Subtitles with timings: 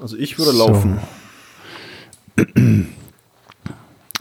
[0.00, 0.98] Also ich würde laufen.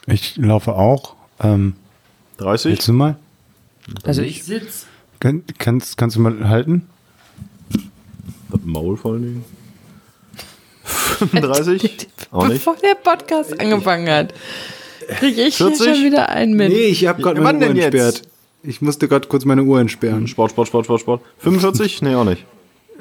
[0.08, 1.16] Ich laufe auch.
[1.40, 1.74] Ähm,
[2.38, 2.72] 30?
[2.72, 3.18] willst du mal?
[4.04, 4.86] Also ich sitze.
[5.20, 6.88] Kann, kannst, kannst du mal halten?
[8.50, 9.46] Das Maul vor allen Dingen.
[10.84, 12.08] 35?
[12.32, 12.66] Auch nicht.
[12.66, 14.34] Bevor der Podcast angefangen hat,
[15.20, 15.86] kriege ich hier 40?
[15.86, 16.72] schon wieder einen mit.
[16.74, 18.24] ich habe gerade meine Uhr entsperrt.
[18.64, 20.28] Ich musste gerade kurz meine Uhr entsperren.
[20.28, 21.22] Sport, Sport, Sport, Sport, Sport.
[21.40, 22.02] 45?
[22.02, 22.46] Nee, auch nicht.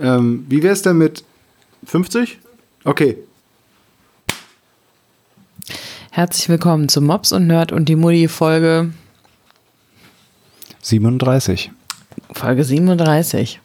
[0.01, 1.25] Ähm, wie wär's denn mit?
[1.85, 2.39] 50?
[2.85, 3.19] Okay,
[6.13, 8.91] Herzlich willkommen zu Mops und Nerd und die Mutti Folge
[10.83, 11.71] 37.
[12.33, 13.61] Folge 37.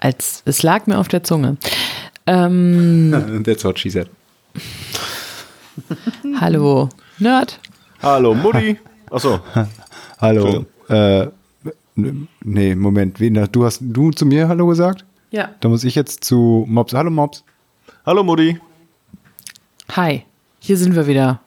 [0.00, 1.58] Als es lag mir auf der Zunge.
[2.26, 4.10] Ähm, That's what she said.
[6.40, 7.60] hallo Nerd.
[8.02, 8.76] Hallo, Mutti.
[9.10, 9.38] Achso.
[10.20, 10.66] Hallo.
[10.88, 11.28] Äh,
[11.94, 13.20] nee, Moment.
[13.20, 15.04] Wen, du hast du zu mir Hallo gesagt?
[15.30, 15.50] Ja.
[15.60, 16.94] Da muss ich jetzt zu Mobs.
[16.94, 17.44] Hallo Mobs.
[18.10, 18.58] Hallo, Mutti.
[19.92, 20.24] Hi.
[20.58, 21.38] Hier sind wir wieder.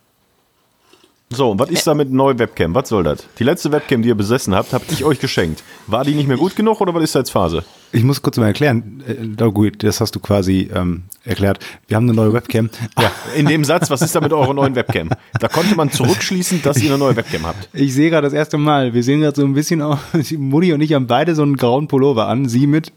[1.30, 2.74] So, und was ist da mit neuer Webcam?
[2.74, 3.28] Was soll das?
[3.38, 5.62] Die letzte Webcam, die ihr besessen habt, habe ich euch geschenkt.
[5.88, 7.66] War die nicht mehr gut genug oder was ist da jetzt Phase?
[7.92, 9.04] Ich muss kurz mal erklären.
[9.06, 11.60] Äh, gut, das hast du quasi ähm, erklärt.
[11.90, 12.70] Wir haben eine neue Webcam.
[12.98, 15.10] Ja, in dem Satz, was ist da mit eurer neuen Webcam?
[15.42, 17.68] Da konnte man zurückschließen, dass ihr eine neue Webcam habt.
[17.74, 18.94] Ich sehe gerade das erste Mal.
[18.94, 20.00] Wir sehen gerade so ein bisschen aus.
[20.38, 22.48] Mutti und ich haben beide so einen grauen Pullover an.
[22.48, 22.94] Sie mit,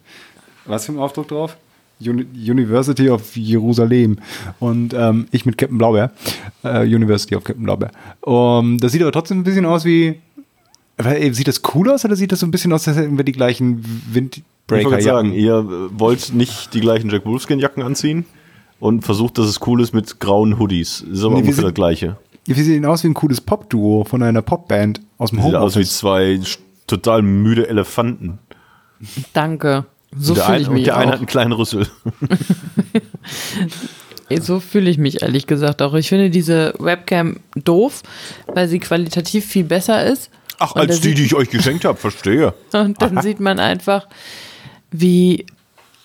[0.66, 1.56] was für ein Aufdruck drauf?
[2.00, 4.18] Uni University of Jerusalem.
[4.60, 6.10] Und ähm, ich mit Captain Blaubeer.
[6.64, 7.90] Äh, University of Captain Blaubeer.
[8.20, 10.20] Um, das sieht aber trotzdem ein bisschen aus wie.
[10.98, 13.24] Ey, Sieht das cool aus oder sieht das so ein bisschen aus, als hätten wir
[13.24, 17.82] die gleichen Ich wollte Windbreaker gerade sagen, ihr äh, wollt nicht die gleichen Jack Wolfskin-Jacken
[17.82, 18.24] anziehen
[18.80, 21.02] und versucht, dass es cool ist mit grauen Hoodies.
[21.02, 22.16] Ist aber Nee, wir ungefähr sind- das Gleiche.
[22.46, 25.80] Wir sehen aus wie ein cooles Popduo von einer Popband aus dem Sieht aus wie
[25.80, 25.98] Homeoffice.
[25.98, 26.40] zwei
[26.86, 28.38] total müde Elefanten.
[29.32, 29.84] Danke.
[30.18, 31.12] So der fühle ein- ich und mich der eine auch.
[31.12, 31.86] hat einen kleinen Rüssel.
[34.40, 35.94] So fühle ich mich ehrlich gesagt auch.
[35.94, 38.02] Ich finde diese Webcam doof,
[38.52, 40.30] weil sie qualitativ viel besser ist.
[40.58, 42.52] Ach, Und als die, die ich euch geschenkt habe, verstehe.
[42.72, 44.08] Und dann sieht man einfach,
[44.90, 45.46] wie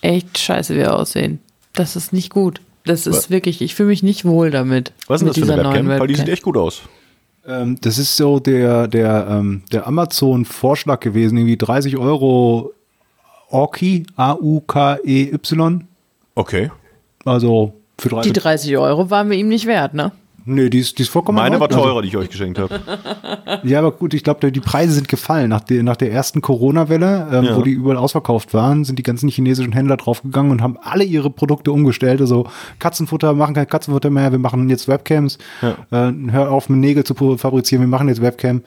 [0.02, 1.40] echt scheiße wir aussehen.
[1.72, 2.60] Das ist nicht gut.
[2.84, 3.30] Das ist Was?
[3.30, 4.92] wirklich, ich fühle mich nicht wohl damit.
[5.08, 6.00] Was ist das für eine dieser neuen Webcam?
[6.00, 6.32] Weil die sieht Webcam.
[6.34, 6.82] echt gut aus.
[7.46, 12.72] Ähm, das ist so der, der, ähm, der Amazon-Vorschlag gewesen, irgendwie 30 Euro
[13.52, 15.84] Orki, A-U-K-E-Y.
[16.34, 16.70] Okay.
[17.24, 20.12] Also für Die 30 30 Euro waren wir ihm nicht wert, ne?
[20.44, 22.80] Nee, die ist, die ist vollkommen Meine in war teurer, die ich euch geschenkt habe.
[23.44, 25.50] Also, ja, aber gut, ich glaube, die Preise sind gefallen.
[25.50, 27.56] Nach der, nach der ersten Corona-Welle, ähm, Ja.
[27.56, 31.30] wo die überall ausverkauft waren, sind die ganzen chinesischen Händler draufgegangen und haben alle ihre
[31.30, 32.20] Produkte umgestellt.
[32.20, 32.46] Also
[32.80, 35.38] Katzenfutter, machen kein Katzenfutter mehr, wir machen jetzt Webcams.
[35.60, 36.08] Ja.
[36.08, 38.62] Äh, hört auf, mit Nägel zu fabrizieren, wir machen jetzt Webcam.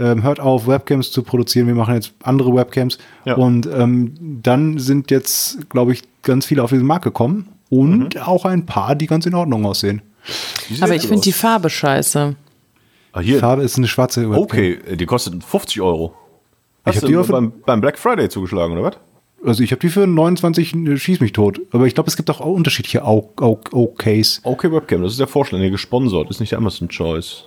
[0.00, 2.98] Ähm, hört auf, Webcams zu produzieren, wir machen jetzt andere Webcams.
[3.24, 3.34] Ja.
[3.34, 8.20] Und ähm, dann sind jetzt, glaube ich, ganz viele auf diesen Markt gekommen und Mhm.
[8.22, 10.02] auch ein paar, die ganz in Ordnung aussehen.
[10.68, 11.32] Die Aber ich finde die.
[11.32, 12.36] Farbe scheiße.
[13.12, 13.38] Ah, Die hier.
[13.40, 14.42] Farbe ist eine schwarze Webcam.
[14.42, 16.14] Okay, die kostet 50 Euro.
[16.84, 18.96] Ich Hast hab die du auch beim, beim Black Friday zugeschlagen, oder was?
[19.44, 21.60] Also ich habe die für 29 schieß mich tot.
[21.72, 24.40] Aber ich glaube, es gibt auch unterschiedliche OKs.
[24.44, 27.44] Okay, Webcam, das ist der Vorschlag, der gesponsert, ist nicht der Amazon Choice.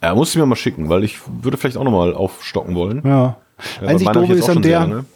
[0.00, 3.02] Er muss sie mir mal schicken, weil ich würde vielleicht auch nochmal aufstocken wollen.
[3.04, 3.10] Ja.
[3.10, 3.36] Ja,
[3.80, 5.06] bei Einzig jetzt ist an der, an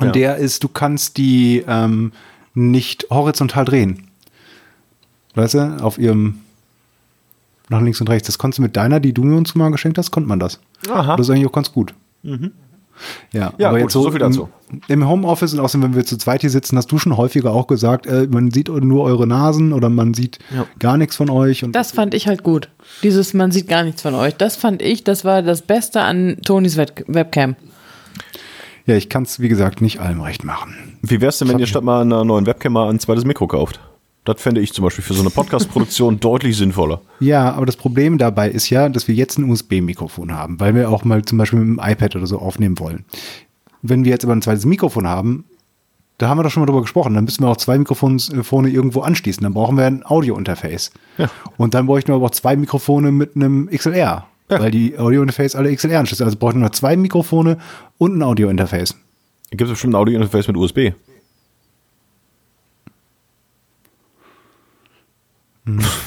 [0.00, 0.10] Ja.
[0.12, 2.12] der ist, du kannst die ähm,
[2.54, 4.08] nicht horizontal drehen.
[5.34, 6.40] Weißt du, auf ihrem
[7.68, 8.26] nach links und rechts.
[8.26, 10.58] Das konntest du mit deiner, die du mir uns mal geschenkt hast, konnte man das.
[10.90, 11.16] Aha.
[11.16, 11.92] Das ist eigentlich auch ganz gut.
[13.32, 14.48] Ja, Ja, aber gut, jetzt so, so viel dazu.
[14.70, 17.52] Im, im Homeoffice und außerdem, wenn wir zu zweit hier sitzen, hast du schon häufiger
[17.52, 20.66] auch gesagt, äh, man sieht nur eure Nasen oder man sieht Ja.
[20.78, 21.64] gar nichts von euch.
[21.64, 22.68] Und Das fand ich halt gut.
[23.02, 24.34] Dieses, man sieht gar nichts von euch.
[24.36, 27.56] Das fand ich, das war das Beste an Tonis Web Webcam.
[28.86, 30.98] ja, ich kann es, wie gesagt, nicht allem recht machen.
[31.02, 33.80] Wie wär's denn, wenn ihr statt mal einer neuen Webcam mal ein zweites Mikro kauft?
[34.34, 37.00] Das fände ich zum Beispiel für so eine Podcast-Produktion deutlich sinnvoller.
[37.18, 40.90] Ja, aber das Problem dabei ist ja, dass wir jetzt ein USB-Mikrofon haben, weil wir
[40.90, 43.06] auch mal zum Beispiel mit dem iPad oder so aufnehmen wollen.
[43.80, 45.44] Wenn wir jetzt aber ein zweites Mikrofon haben,
[46.18, 49.00] da haben wir doch schon mal drüber gesprochen, dann müssen wir auch zwei Mikrofone irgendwo
[49.00, 49.42] anschließen.
[49.42, 50.90] Dann brauchen wir ein Audio-Interface.
[51.16, 51.30] Ja.
[51.56, 54.60] Und dann bräuchten wir aber auch zwei Mikrofone mit einem XLR, Ja.
[54.60, 56.26] weil die Audio-Interface alle XLR anschließen.
[56.26, 57.56] Also bräuchten wir zwei Mikrofone
[57.96, 58.94] und ein Audio-Interface.
[59.50, 60.90] Gibt es bestimmt ein Audio-Interface mit USB?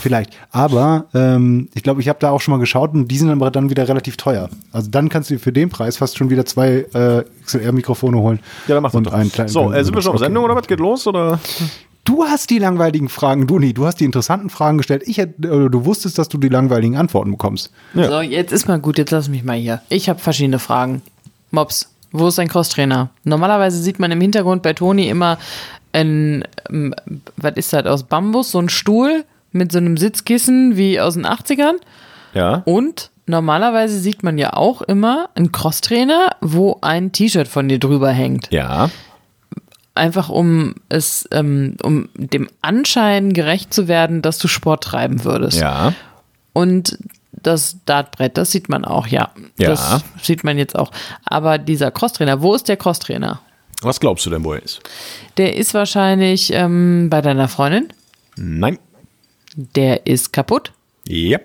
[0.01, 0.31] Vielleicht.
[0.51, 3.51] Aber ähm, ich glaube, ich habe da auch schon mal geschaut und die sind aber
[3.51, 4.49] dann wieder relativ teuer.
[4.71, 8.39] Also dann kannst du dir für den Preis fast schon wieder zwei äh, XLR-Mikrofone holen.
[8.67, 9.49] Ja, dann mach das und einen kleinen.
[9.49, 10.19] So, äh, sind wir schon auf.
[10.19, 10.67] Sendung oder was?
[10.67, 11.05] Geht los?
[11.05, 11.39] Oder?
[12.03, 13.73] Du hast die langweiligen Fragen, du nie.
[13.73, 15.03] Du hast die interessanten Fragen gestellt.
[15.05, 17.71] Ich hätte, du wusstest, dass du die langweiligen Antworten bekommst.
[17.93, 18.09] Ja.
[18.09, 19.81] So, jetzt ist mal gut, jetzt lass mich mal hier.
[19.89, 21.03] Ich habe verschiedene Fragen.
[21.51, 23.09] Mops, wo ist dein Crosstrainer?
[23.23, 25.37] Normalerweise sieht man im Hintergrund bei Toni immer
[25.93, 26.95] ein, ähm,
[27.37, 31.25] was ist das, aus Bambus, so ein Stuhl mit so einem Sitzkissen wie aus den
[31.25, 31.75] 80ern.
[32.33, 32.61] Ja.
[32.65, 38.11] Und normalerweise sieht man ja auch immer einen Crosstrainer, wo ein T-Shirt von dir drüber
[38.11, 38.51] hängt.
[38.51, 38.89] Ja.
[39.93, 45.59] Einfach um es, ähm, um dem Anschein gerecht zu werden, dass du Sport treiben würdest.
[45.59, 45.93] Ja.
[46.53, 46.97] Und
[47.31, 49.31] das Dartbrett, das sieht man auch, ja.
[49.57, 49.69] Ja.
[49.69, 50.91] Das sieht man jetzt auch.
[51.25, 53.41] Aber dieser Crosstrainer, wo ist der Crosstrainer?
[53.81, 54.81] Was glaubst du denn, wo er ist?
[55.37, 57.91] Der ist wahrscheinlich ähm, bei deiner Freundin.
[58.35, 58.77] Nein.
[59.55, 60.71] Der ist kaputt.
[61.07, 61.39] Ja.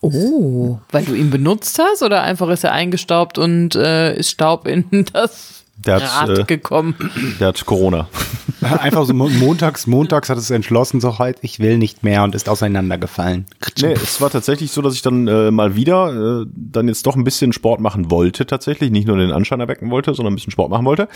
[0.00, 4.66] Oh, weil du ihn benutzt hast oder einfach ist er eingestaubt und äh, ist Staub
[4.66, 6.94] in das Der hat, äh, gekommen?
[7.38, 8.08] Der hat Corona.
[8.60, 12.34] Einfach so mo- montags, montags hat es entschlossen, so halt, ich will nicht mehr und
[12.34, 13.46] ist auseinandergefallen.
[13.80, 17.14] Nee, es war tatsächlich so, dass ich dann äh, mal wieder äh, dann jetzt doch
[17.14, 18.90] ein bisschen Sport machen wollte tatsächlich.
[18.90, 21.08] Nicht nur den Anschein erwecken wollte, sondern ein bisschen Sport machen wollte.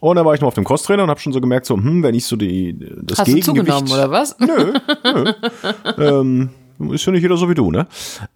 [0.00, 2.02] Und da war ich noch auf dem Crosstrainer und habe schon so gemerkt, so, hm,
[2.02, 3.72] wenn ich so die, das Hast du Gegengewicht...
[3.72, 4.36] zugenommen oder was?
[5.98, 6.50] ähm,
[6.92, 7.86] ist ja nicht jeder so wie du, ne?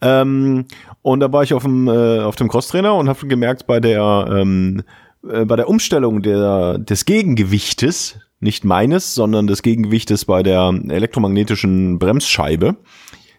[0.00, 0.67] Ähm,
[1.03, 4.27] und da war ich auf dem, äh, auf dem Crosstrainer und habe gemerkt, bei der,
[4.31, 4.82] ähm,
[5.31, 11.99] äh, bei der Umstellung der, des Gegengewichtes, nicht meines, sondern des Gegengewichtes bei der elektromagnetischen
[11.99, 12.76] Bremsscheibe,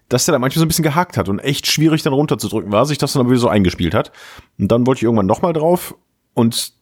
[0.10, 2.86] dass der da manchmal so ein bisschen gehakt hat und echt schwierig dann runterzudrücken war,
[2.86, 4.12] sich das dann aber wieder so eingespielt hat.
[4.58, 5.96] Und dann wollte ich irgendwann nochmal drauf
[6.34, 6.74] und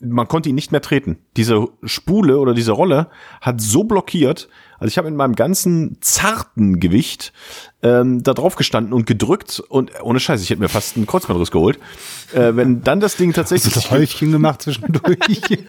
[0.00, 1.18] man konnte ihn nicht mehr treten.
[1.36, 3.08] Diese Spule oder diese Rolle
[3.40, 4.48] hat so blockiert.
[4.78, 7.34] Also ich habe mit meinem ganzen zarten Gewicht
[7.82, 11.50] ähm, da drauf gestanden und gedrückt und ohne Scheiß, ich hätte mir fast einen Kreuzbandriss
[11.50, 11.78] geholt.
[12.32, 15.18] Äh, wenn dann das Ding tatsächlich Das Häufchen gemacht zwischendurch.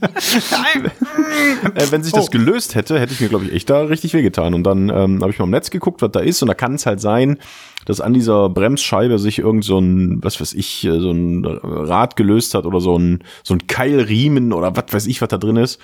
[1.76, 2.30] äh, wenn sich das Oh.
[2.32, 4.54] gelöst hätte, hätte ich mir, glaube ich, echt da richtig wehgetan.
[4.54, 6.42] Und dann ähm, habe ich mal im Netz geguckt, was da ist.
[6.42, 7.38] Und da kann es halt sein,
[7.86, 12.16] dass an dieser Bremsscheibe sich irgend so ein, was weiß ich, äh, so ein Rad
[12.16, 15.58] gelöst hat oder so ein, so ein Keilriemen oder was weiß ich, was da drin
[15.58, 15.80] ist.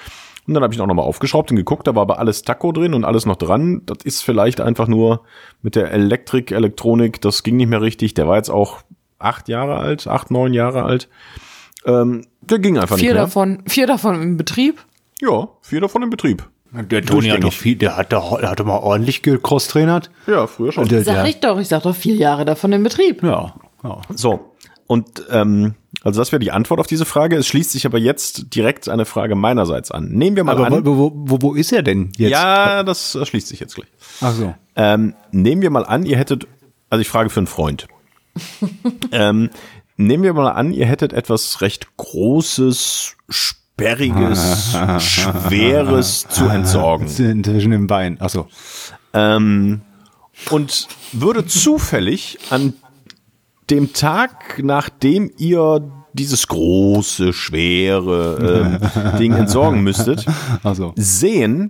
[0.47, 2.71] Und dann habe ich ihn auch nochmal aufgeschraubt und geguckt, da war aber alles Taco
[2.71, 3.81] drin und alles noch dran.
[3.85, 5.23] Das ist vielleicht einfach nur
[5.61, 8.13] mit der Elektrik, Elektronik, das ging nicht mehr richtig.
[8.13, 8.81] Der war jetzt auch
[9.19, 11.09] acht Jahre alt, acht, neun Jahre alt.
[11.85, 13.23] Ähm, der ging einfach Vier nicht mehr.
[13.23, 14.85] davon, vier davon im Betrieb?
[15.21, 16.47] Ja, vier davon in Betrieb.
[16.71, 20.09] Der Toni hat doch viel, der hat doch, der hat doch mal ordentlich gecross-trainert.
[20.27, 20.87] Ja, früher schon.
[20.87, 23.23] Der, Sag der, ich doch, ich sag doch vier Jahre davon im Betrieb.
[23.23, 23.53] ja,
[23.83, 24.01] ja.
[24.15, 24.53] So,
[24.87, 27.35] und ähm, also das wäre die Antwort auf diese Frage.
[27.35, 30.09] Es schließt sich aber jetzt direkt eine Frage meinerseits an.
[30.09, 30.85] Nehmen wir mal Aber an.
[30.85, 32.31] wo, wo, wo, wo ist er denn jetzt?
[32.31, 33.89] ja, das äh, schließt sich jetzt gleich.
[34.21, 34.55] Ach so.
[34.75, 36.47] Ähm, nehmen wir mal an, ihr hättet,
[36.89, 37.87] also ich frage für einen Freund.
[39.11, 39.49] ähm,
[39.97, 43.15] nehmen wir mal an, ihr hättet etwas recht Großes,
[43.79, 47.07] Sperriges, Schweres zu entsorgen.
[47.07, 48.17] Zwischen dem Bein.
[48.19, 48.47] Ach so.
[49.13, 49.81] Ähm,
[50.49, 52.73] und würde zufällig an
[53.69, 60.25] dem Tag, nachdem ihr dieses große, schwere ähm, Ding entsorgen müsstet,
[60.63, 60.93] Ach so.
[60.95, 61.69] sehen,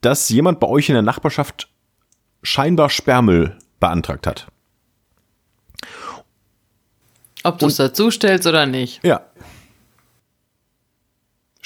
[0.00, 1.68] dass jemand bei euch in der Nachbarschaft
[2.42, 4.48] scheinbar Sperrmüll beantragt hat.
[7.44, 9.04] Ob du es dazu stellst oder nicht.
[9.04, 9.20] Ja.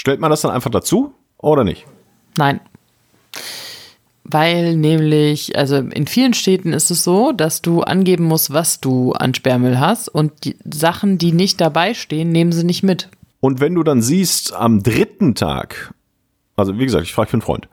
[0.01, 1.85] Stellt man das dann einfach dazu oder nicht?
[2.39, 2.61] Nein.
[4.25, 9.13] Weil nämlich, also in vielen Städten ist es so, dass du angeben musst, was du
[9.13, 13.11] an Sperrmüll hast und die Sachen, die nicht dabei stehen, nehmen sie nicht mit.
[13.41, 15.93] Und wenn du dann siehst, am dritten Tag,
[16.57, 17.69] also wie gesagt, ich frage für einen Freund,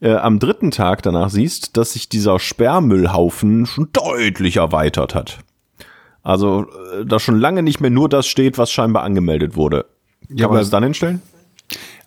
[0.00, 5.38] äh, am dritten Tag danach siehst, dass sich dieser Sperrmüllhaufen schon deutlich erweitert hat.
[6.24, 6.66] Also
[6.98, 9.86] äh, da schon lange nicht mehr nur das steht, was scheinbar angemeldet wurde.
[10.26, 11.22] Kann Ja, man aber- das dann hinstellen?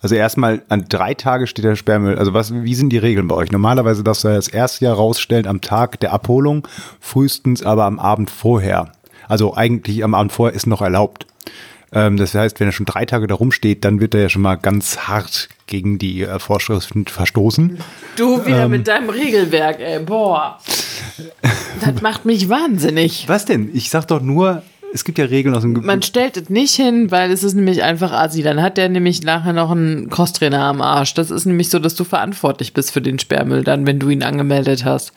[0.04, 2.18] Also erstmal an drei Tage steht der Sperrmüll.
[2.18, 3.50] Also was, wie sind die Regeln bei euch?
[3.50, 6.68] Normalerweise darfst du das erste Jahr rausstellen am Tag der Abholung,
[7.00, 8.92] frühestens aber am Abend vorher.
[9.28, 11.26] Also eigentlich am Abend vorher ist noch erlaubt.
[11.90, 14.42] Ähm, das heißt, wenn er schon drei Tage da rumsteht, dann wird er ja schon
[14.42, 17.78] mal ganz hart gegen die äh, Vorschriften verstoßen.
[18.16, 20.58] Du wieder mit deinem Regelwerk, ey, boah.
[21.80, 23.24] Das macht mich wahnsinnig.
[23.26, 23.70] Was denn?
[23.72, 24.62] Ich sag doch nur,
[24.94, 27.54] es gibt ja Regeln aus dem Ge- Man stellt es nicht hin, weil es ist
[27.54, 28.42] nämlich einfach assi.
[28.42, 31.14] Dann hat der nämlich nachher noch einen Crosstrainer am Arsch.
[31.14, 34.22] Das ist nämlich so, dass du verantwortlich bist für den Sperrmüll dann, wenn du ihn
[34.22, 35.12] angemeldet hast.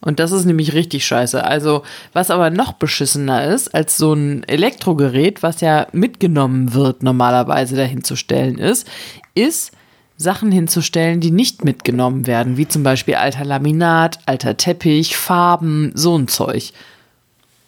[0.00, 1.44] Und das ist nämlich richtig scheiße.
[1.44, 1.82] Also,
[2.12, 8.04] was aber noch beschissener ist, als so ein Elektrogerät, was ja mitgenommen wird, normalerweise dahin
[8.04, 8.86] zu stellen ist,
[9.34, 9.72] ist
[10.16, 16.16] Sachen hinzustellen, die nicht mitgenommen werden, wie zum Beispiel alter Laminat, alter Teppich, Farben, so
[16.16, 16.72] ein Zeug.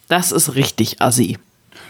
[0.07, 1.37] Das ist richtig assi.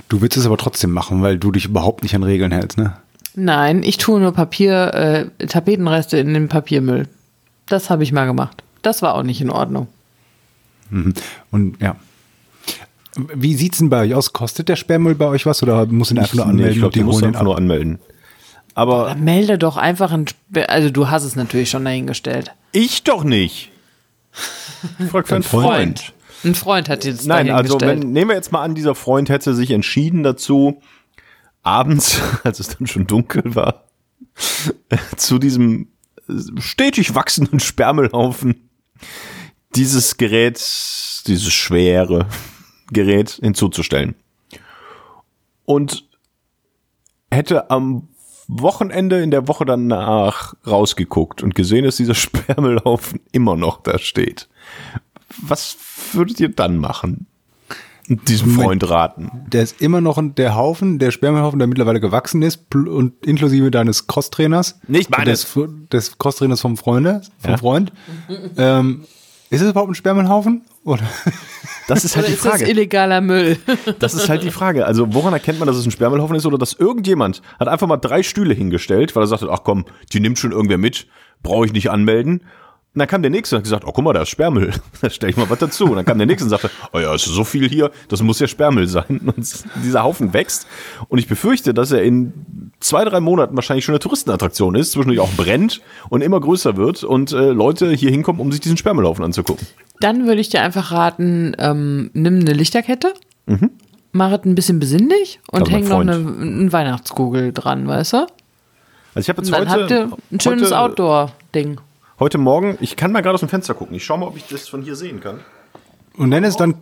[0.09, 2.97] Du willst es aber trotzdem machen, weil du dich überhaupt nicht an Regeln hältst, ne?
[3.35, 7.07] Nein, ich tue nur Papier, äh, Tapetenreste in den Papiermüll.
[7.67, 8.63] Das habe ich mal gemacht.
[8.81, 9.87] Das war auch nicht in Ordnung.
[11.51, 11.95] Und ja.
[13.33, 14.33] Wie sieht's denn bei euch aus?
[14.33, 16.93] Kostet der Sperrmüll bei euch was oder muss ihn einfach nur Nee, anmelden ich glaube,
[16.93, 17.43] die ihn einfach ab?
[17.45, 17.99] nur anmelden.
[18.73, 22.51] Aber Dann melde doch einfach ein, Sper also du hast es natürlich schon dahingestellt.
[22.73, 23.71] ich doch nicht.
[24.99, 26.13] Ich frag für einen Freund.
[26.45, 29.55] Ein Freund hat jetzt Nein, also wenn, nehmen wir jetzt mal an, dieser Freund hätte
[29.55, 30.81] sich entschieden dazu,
[31.63, 33.85] abends, als es dann schon dunkel war,
[35.17, 35.87] zu diesem
[36.57, 38.69] stetig wachsenden Sperrmüllhaufen
[39.75, 40.57] dieses Gerät,
[41.27, 42.27] dieses schwere
[42.91, 44.15] Gerät hinzuzustellen.
[45.65, 46.07] Und
[47.31, 48.07] hätte am
[48.47, 54.47] Wochenende in der Woche danach rausgeguckt und gesehen, dass dieser Sperrmüllhaufen immer noch da steht.
[55.41, 55.77] Was
[56.13, 57.27] würdet ihr dann machen?
[58.07, 59.31] Diesem Freund raten.
[59.51, 63.71] Der ist immer noch ein- der Haufen, der Sperrmüllhaufen, der mittlerweile gewachsen ist, und inklusive
[63.71, 64.79] deines Crosstrainers.
[64.87, 65.51] Nicht meines.
[65.51, 67.57] Des, des Crosstrainers vom Freunde, vom Ja.
[67.57, 67.91] Freund.
[68.57, 69.05] ähm,
[69.49, 70.63] ist es überhaupt ein Sperrmüllhaufen?
[70.83, 71.03] Oder?
[71.87, 72.69] Das ist halt Oder die ist das Frage.
[72.69, 73.57] illegaler Müll?
[73.97, 74.85] Das ist halt die Frage.
[74.85, 77.97] Also woran erkennt man, dass es ein Sperrmüllhaufen ist oder dass irgendjemand hat einfach mal
[77.97, 81.07] drei Stühle hingestellt, weil er sagte, ach komm, die nimmt schon irgendwer mit,
[81.41, 82.41] brauche ich nicht anmelden.
[82.95, 84.71] Und dann kam der nächste und hat gesagt, oh guck mal, da ist Sperrmüll.
[85.01, 85.83] Da stelle ich mal was dazu.
[85.83, 88.39] Und dann kam der nächste und sagte, oh ja, ist so viel hier, das muss
[88.39, 89.19] ja Sperrmüll sein.
[89.35, 90.65] Und dieser Haufen wächst.
[91.09, 95.19] Und ich befürchte, dass er in zwei, drei Monaten wahrscheinlich schon eine Touristenattraktion ist, zwischendurch
[95.19, 99.25] auch brennt und immer größer wird und äh, Leute hier hinkommen, um sich diesen Sperrmüllhaufen
[99.25, 99.67] anzugucken.
[99.99, 103.13] Dann würde ich dir einfach raten, ähm, nimm eine Lichterkette,
[104.13, 108.17] mach es ein bisschen besinnlich und Also häng noch eine, einen Weihnachtskugel dran, weißt du?
[108.17, 108.29] Also
[109.17, 111.79] ich habe jetzt Und dann heute, habt ihr ein schönes Outdoor-Ding.
[112.17, 113.93] Heute Morgen, ich kann mal gerade aus dem Fenster gucken.
[113.93, 115.41] Ich schau mal, ob ich das von hier sehen kann.
[116.15, 116.75] Und nenn es dann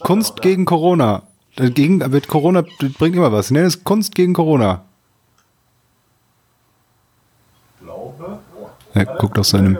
[0.00, 1.22] Kunst gegen Corona.
[1.54, 3.52] Dagegen wird Corona das bringt immer was.
[3.52, 4.84] Nenn es Kunst gegen Corona.
[8.92, 9.78] Er guckt aus seinem.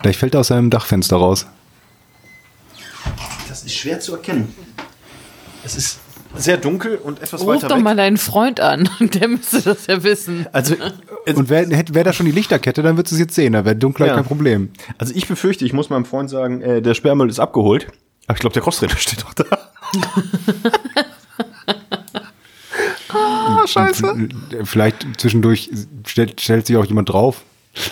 [0.00, 1.46] Gleich fällt er aus seinem Dachfenster raus.
[3.48, 4.54] Das ist schwer zu erkennen.
[5.64, 5.98] Es ist
[6.36, 7.84] sehr dunkel und etwas Ruf weiter doch weg.
[7.84, 10.46] mal deinen Freund an, der müsste das ja wissen.
[10.52, 10.74] also,
[11.34, 13.52] Und wäre wär da schon die Lichterkette, dann würdest du es jetzt sehen.
[13.54, 14.16] Da wäre Dunkelheit Ja.
[14.16, 14.70] kein Problem.
[14.98, 17.86] also ich befürchte, ich muss meinem Freund sagen, äh, der Sperrmüll ist abgeholt.
[18.26, 19.44] Aber ich glaube, der Crosstrainer steht noch da.
[23.12, 24.28] ah, scheiße.
[24.64, 25.70] Vielleicht zwischendurch
[26.06, 27.42] stellt, stellt sich auch jemand drauf.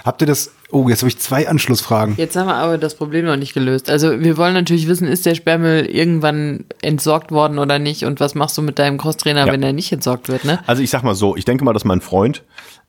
[0.05, 0.53] Habt ihr das?
[0.71, 2.15] Oh, jetzt habe ich zwei Anschlussfragen.
[2.17, 3.91] Jetzt haben wir aber das Problem noch nicht gelöst.
[3.91, 8.05] Also wir wollen natürlich wissen, ist der Sperrmüll irgendwann entsorgt worden oder nicht?
[8.05, 9.53] Und was machst du mit deinem Crosstrainer, Ja.
[9.53, 10.61] wenn er nicht entsorgt wird, ne?
[10.67, 12.43] Also ich sag mal so, ich denke mal, dass mein Freund,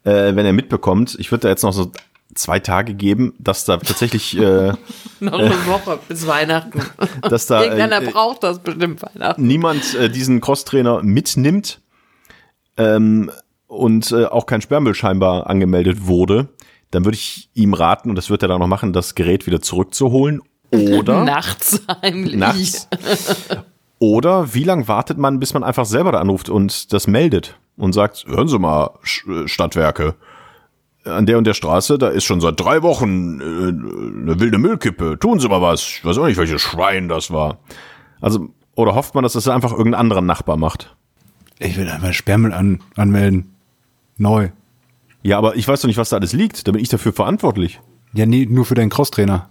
[0.04, 1.92] äh, wenn er mitbekommt, ich würde da jetzt noch so
[2.36, 4.74] zwei Tage geben, dass da tatsächlich, äh,
[5.20, 6.82] Noch eine Woche bis Weihnachten.
[7.22, 9.46] dass da Irgendeiner äh, braucht das bestimmt Weihnachten.
[9.46, 11.80] niemand äh, diesen Crosstrainer mitnimmt
[12.78, 13.30] ähm,
[13.68, 16.48] und äh, auch kein Sperrmüll scheinbar angemeldet wurde,
[16.94, 19.62] dann würde ich ihm raten, und das wird er dann noch machen, das Gerät wieder
[19.62, 20.42] zurückzuholen.
[20.72, 22.36] Oder, Nachts heimlich.
[22.36, 22.88] Nachts.
[24.00, 27.94] oder wie lang wartet man, bis man einfach selber da anruft und das meldet und
[27.94, 28.92] sagt, hören Sie mal,
[29.28, 30.16] äh, Stadtwerke,
[31.04, 35.18] an der und der Straße, da ist schon seit drei Wochen äh, eine wilde Müllkippe.
[35.20, 35.82] Tun Sie mal was.
[35.82, 37.58] Ich weiß auch nicht, welches Schwein das war.
[38.22, 40.96] Also, oder hofft man, dass das einfach irgendein anderer Nachbar macht?
[41.60, 43.56] Ich will einfach Sperrmüll an, anmelden.
[44.18, 44.50] Neu.
[45.24, 46.68] Ja, aber ich weiß doch nicht, was da alles liegt.
[46.68, 47.80] Da bin ich dafür verantwortlich.
[48.14, 49.50] Ja, nee, nur für deinen Crosstrainer.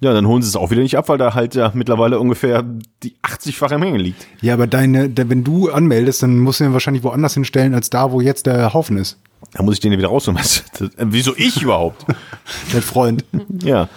[0.00, 2.62] Ja, dann holen sie es auch wieder nicht ab, weil da halt ja mittlerweile ungefähr
[3.02, 4.26] die 80-fache Menge liegt.
[4.42, 7.88] Ja, aber deine, de, wenn du anmeldest, dann musst du ihn wahrscheinlich woanders hinstellen, als
[7.90, 9.18] da, wo jetzt der Haufen ist.
[9.52, 10.36] Da muss ich den ja wieder rausholen.
[10.36, 12.04] Das, das, äh, wieso ich überhaupt?
[12.72, 13.24] Dein Freund.
[13.62, 13.88] ja,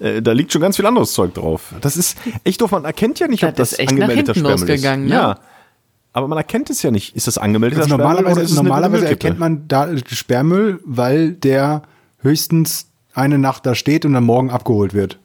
[0.00, 1.72] äh, da liegt schon ganz viel anderes Zeug drauf.
[1.80, 2.72] Das ist echt doof.
[2.72, 5.08] Man erkennt ja nicht, ob Das das, ist echt nach angemeldeter hinten Sperrmüll ist.
[5.08, 5.14] ne?
[5.14, 5.38] Ja,
[6.14, 7.14] aber man erkennt es ja nicht.
[7.14, 11.82] Ist das angemeldeter Also Sperrmüll normalerweise eine normalerweise erkennt man da Sperrmüll, weil der
[12.20, 15.18] höchstens eine Nacht da steht und dann morgen abgeholt wird.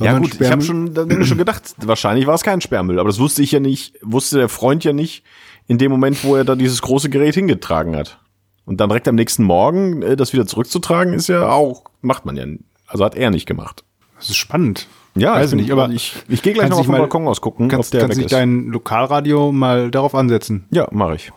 [0.00, 3.10] Ja gut, ich habe Sperrmüll- schon, ich schon gedacht, wahrscheinlich war es kein Sperrmüll, aber
[3.10, 5.22] das wusste ich ja nicht, wusste der Freund ja nicht
[5.68, 8.18] in dem Moment, wo er da dieses große Gerät hingetragen hat.
[8.64, 12.36] Und dann direkt am nächsten Morgen äh, das wieder zurückzutragen, ist ja auch, macht man
[12.36, 12.46] ja,
[12.86, 13.84] also hat er nicht gemacht.
[14.16, 14.86] Das ist spannend.
[15.14, 17.68] Ja, weiß ich bin- nicht, aber ich, ich gehe gleich noch auf den Balkon ausgucken,
[17.68, 18.38] Kannst, ob der kannst weg dich ist.
[18.38, 20.64] dein Lokalradio mal darauf ansetzen.
[20.70, 21.30] Ja, mache ich.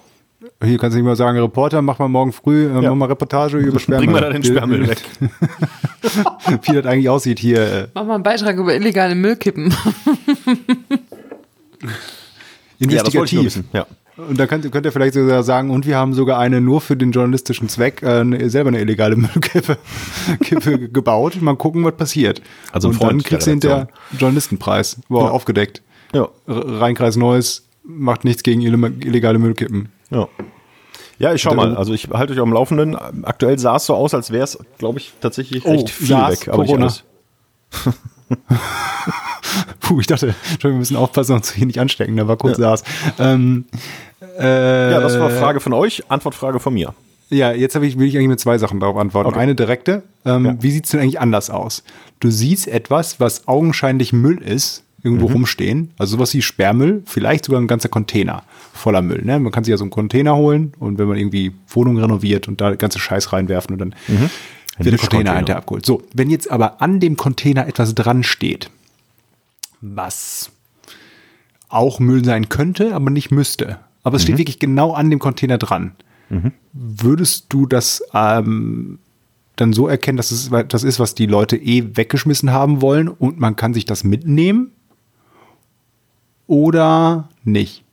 [0.63, 2.89] Hier kannst du nicht mal sagen, Reporter, mach mal morgen früh äh, Ja.
[2.89, 4.05] mach mal Reportage über Sperrmüll.
[4.08, 5.01] Bring mal da den Wie- Sperrmüll weg.
[6.63, 7.60] Wie das eigentlich aussieht hier.
[7.62, 9.74] äh, Mach mal einen Beitrag über illegale Müllkippen.
[12.79, 13.46] Ja, das wollte ich nur Investigativ.
[13.46, 13.70] wissen.
[13.74, 13.86] Ja.
[14.17, 16.95] Und da könnt, könnt ihr vielleicht sogar sagen, und wir haben sogar eine nur für
[16.95, 19.77] den journalistischen Zweck äh, selber eine illegale Müllkippe
[20.41, 21.41] Kippe gebaut.
[21.41, 22.41] Mal gucken, was passiert.
[22.72, 23.88] Also und dann kriegst du der hinterher.
[24.17, 25.01] Journalistenpreis.
[25.10, 25.29] Wow, Ja.
[25.31, 25.81] aufgedeckt.
[26.13, 26.29] Ja.
[26.48, 29.89] Rheinkreis Neues macht nichts gegen ille- illegale Müllkippen.
[30.12, 30.27] Ja.
[31.17, 31.75] Ja, ich schau mal.
[31.75, 32.95] Also ich halte euch dem Laufenden.
[33.24, 36.41] Aktuell sah es so aus, als wäre es, glaube ich, tatsächlich Oh, recht viel SARS,
[36.41, 36.48] weg.
[36.53, 36.84] Aber Corona.
[36.86, 37.03] alles.
[39.79, 42.17] Puh, ich dachte, schon, wir müssen aufpassen, uns hier nicht anstecken.
[42.17, 42.84] Da war kurz SARS.
[43.20, 43.65] Ähm,
[44.39, 46.94] äh, Ja, das war Frage von euch, Antwortfrage von mir.
[47.29, 49.29] Ja, jetzt habe ich, will ich eigentlich mit zwei Sachen darauf antworten.
[49.29, 49.39] Okay.
[49.39, 50.03] Eine direkte.
[50.25, 50.55] Ähm, Ja.
[50.60, 51.84] Wie sieht es denn eigentlich anders aus?
[52.20, 55.91] Du siehst etwas, was augenscheinlich Müll ist, irgendwo rumstehen.
[56.00, 59.22] Also sowas wie Sperrmüll, vielleicht sogar ein ganzer Container voller Müll.
[59.24, 59.39] Ne?
[59.39, 62.60] Man kann sich ja so einen Container holen und wenn man irgendwie Wohnung renoviert und
[62.60, 63.96] da ganze Scheiß reinwerfen und dann
[64.77, 65.86] wird der Container hinterher abgeholt.
[65.86, 68.70] So, wenn jetzt aber an dem Container etwas dran steht,
[69.82, 70.51] was
[71.70, 73.79] auch Müll sein könnte, aber nicht müsste.
[74.03, 75.96] Aber es steht wirklich genau an dem Container dran.
[76.74, 79.00] Würdest du das ähm,
[79.55, 83.39] dann so erkennen, dass es das ist, was die Leute eh weggeschmissen haben wollen und
[83.39, 84.72] man kann sich das mitnehmen?
[86.48, 87.84] Oder nicht?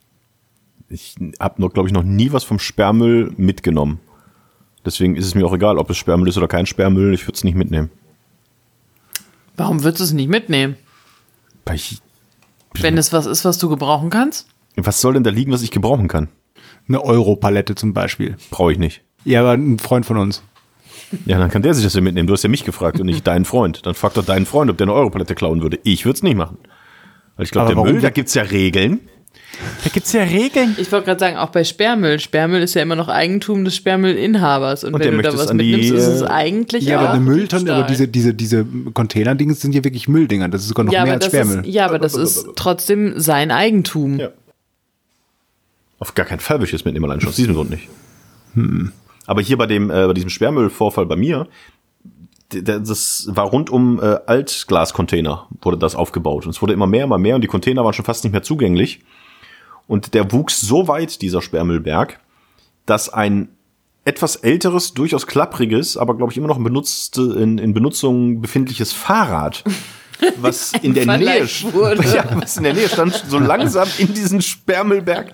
[0.89, 4.01] Ich habe noch, glaube ich, noch nie was vom Sperrmüll mitgenommen.
[4.85, 7.15] Deswegen ist es mir auch egal, ob es Sperrmüll ist oder kein Sperrmüll.
[7.15, 7.91] Ich würde es nicht mitnehmen.
[9.57, 10.77] Warum würdest du es nicht mitnehmen?
[12.81, 14.49] Wenn es was ist, was du gebrauchen kannst?
[14.77, 16.29] was soll denn da liegen, was ich gebrauchen kann?
[16.89, 18.37] Eine Europalette zum Beispiel.
[18.51, 19.03] Brauche ich nicht.
[19.25, 20.43] Ja, aber ein Freund von uns.
[21.27, 22.27] Ja, dann kann der sich das ja mitnehmen.
[22.27, 23.85] Du hast ja mich gefragt und nicht deinen Freund.
[23.87, 25.79] Dann frag doch deinen Freund, ob der eine Europalette klauen würde.
[25.85, 26.57] Ich würde es nicht machen.
[27.37, 29.01] Weil ich glaube, Aber der warum Müll, da wir- gibt's ja Regeln.
[29.85, 30.75] Da gibt's ja Regeln.
[30.79, 32.19] Ich wollte gerade sagen, auch bei Sperrmüll.
[32.21, 34.85] Sperrmüll ist ja immer noch Eigentum des Sperrmüllinhabers.
[34.85, 37.01] Und, Und wenn du da es was an die, mitnimmst, ist es äh, eigentlich Ja,
[37.01, 40.49] aber eine Mülltonne, aber diese, diese, diese Container-Dings sind ja wirklich Mülldinger.
[40.49, 41.61] Das ist sogar noch ja, mehr als Sperrmüll.
[41.61, 44.19] ist, ja, aber das ist trotzdem sein Eigentum.
[44.19, 44.31] Ja.
[45.99, 47.89] Auf gar keinen Fall würde ich das mitnehmen, allein schon aus diesem Grund nicht.
[49.27, 51.47] Aber hier bei dem, äh, bei diesem Sperrmüllvorfall bei mir,
[52.51, 56.45] das war rund um äh, Altglascontainer wurde das aufgebaut.
[56.45, 58.43] Und es wurde immer mehr, immer mehr und die Container waren schon fast nicht mehr
[58.43, 59.01] zugänglich.
[59.87, 62.21] Und der wuchs so weit, dieser Sperrmüllberg,
[62.87, 63.49] dass ein
[64.05, 68.93] etwas älteres, durchaus klappriges, aber glaube ich immer noch in, benutzte, in, in Benutzung befindliches
[68.93, 69.63] Fahrrad,
[70.41, 72.03] was in der Nähe, wurde.
[72.15, 75.33] ja, was in der Nähe stand, so langsam in diesen Sperrmüllberg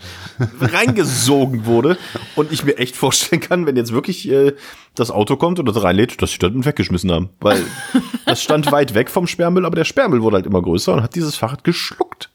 [0.61, 1.97] reingesogen wurde.
[2.37, 4.55] Und ich mir echt vorstellen kann, wenn jetzt wirklich äh,
[4.95, 7.31] das Auto kommt und das reinlädt, dass sie das weggeschmissen haben.
[7.41, 7.65] Weil
[8.27, 11.15] das stand weit weg vom Sperrmüll, aber der Sperrmüll wurde halt immer größer und hat
[11.15, 12.31] dieses Fahrrad geschluckt.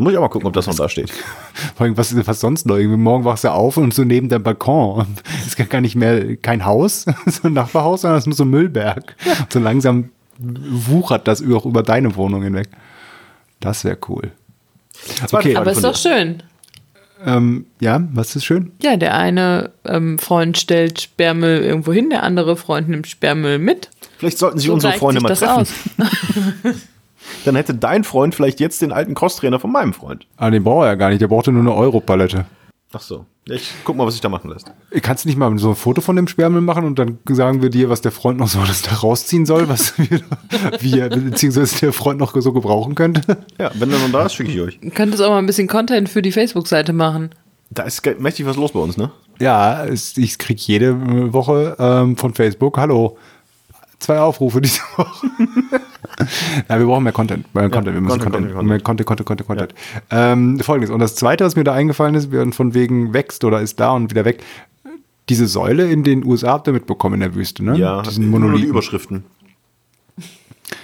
[0.00, 1.10] Muss ich auch mal gucken, ob das noch da steht.
[1.76, 2.76] Vor allem, was, was sonst noch?
[2.76, 5.00] Irgendwie morgen wachst du auf und so neben deinem Balkon.
[5.00, 8.36] Und es ist gar- nicht mehr kein Haus, so ein Nachbarhaus, sondern es ist nur
[8.36, 9.16] so ein Müllberg.
[9.40, 12.68] Und so langsam wuchert das auch über deine Wohnung hinweg.
[13.60, 14.30] Das wäre cool.
[15.32, 16.42] Okay, Aber ist doch schön.
[17.24, 18.70] ähm, ja, was ist schön?
[18.80, 23.90] Ja, der eine ähm, Freund stellt Sperrmüll irgendwo hin, der andere Freund nimmt Sperrmüll mit.
[24.18, 26.82] Vielleicht sollten sich So unsere Freunde sich mal das treffen.
[27.48, 30.26] Dann hätte dein Freund vielleicht jetzt den alten Crosstrainer von meinem Freund.
[30.36, 31.22] Ah, den braucht er ja gar nicht.
[31.22, 32.44] Der brauchte nur eine Europalette.
[32.92, 33.24] Ach so.
[33.46, 34.70] Ich guck mal, was sich da machen lässt.
[35.00, 37.70] Kannst du nicht mal so ein Foto von dem Sperrmüll machen und dann sagen wir
[37.70, 40.20] dir, was der Freund noch so alles da rausziehen soll, was wir,
[40.80, 43.38] wie er, beziehungsweise der Freund noch so gebrauchen könnte?
[43.58, 44.78] Ja, wenn der noch da ist, schicke ich euch.
[44.78, 47.30] Du könntest auch mal ein bisschen Content für die Facebook-Seite machen.
[47.70, 49.10] Da ist mächtig was los bei uns, ne?
[49.40, 53.16] Ja, ich krieg jede äh, Woche ähm, von Facebook, hallo,
[53.98, 55.26] zwei Aufrufe diese Woche.
[56.68, 57.52] ja, wir brauchen mehr Content.
[57.54, 57.94] Mehr Content.
[57.94, 59.74] Wir müssen Content, Content, Content, mehr Content, Content, Content, Content.
[60.10, 60.90] Ähm, Folgendes.
[60.90, 64.10] Und das Zweite, was mir da eingefallen ist, von wegen wächst oder ist da und
[64.10, 64.42] wieder weg,
[65.28, 67.76] diese Säule in den USA habt ihr mitbekommen in der Wüste, ne?
[67.76, 68.70] Ja, Diesen nur die Monolithen.
[68.70, 69.24] Überschriften.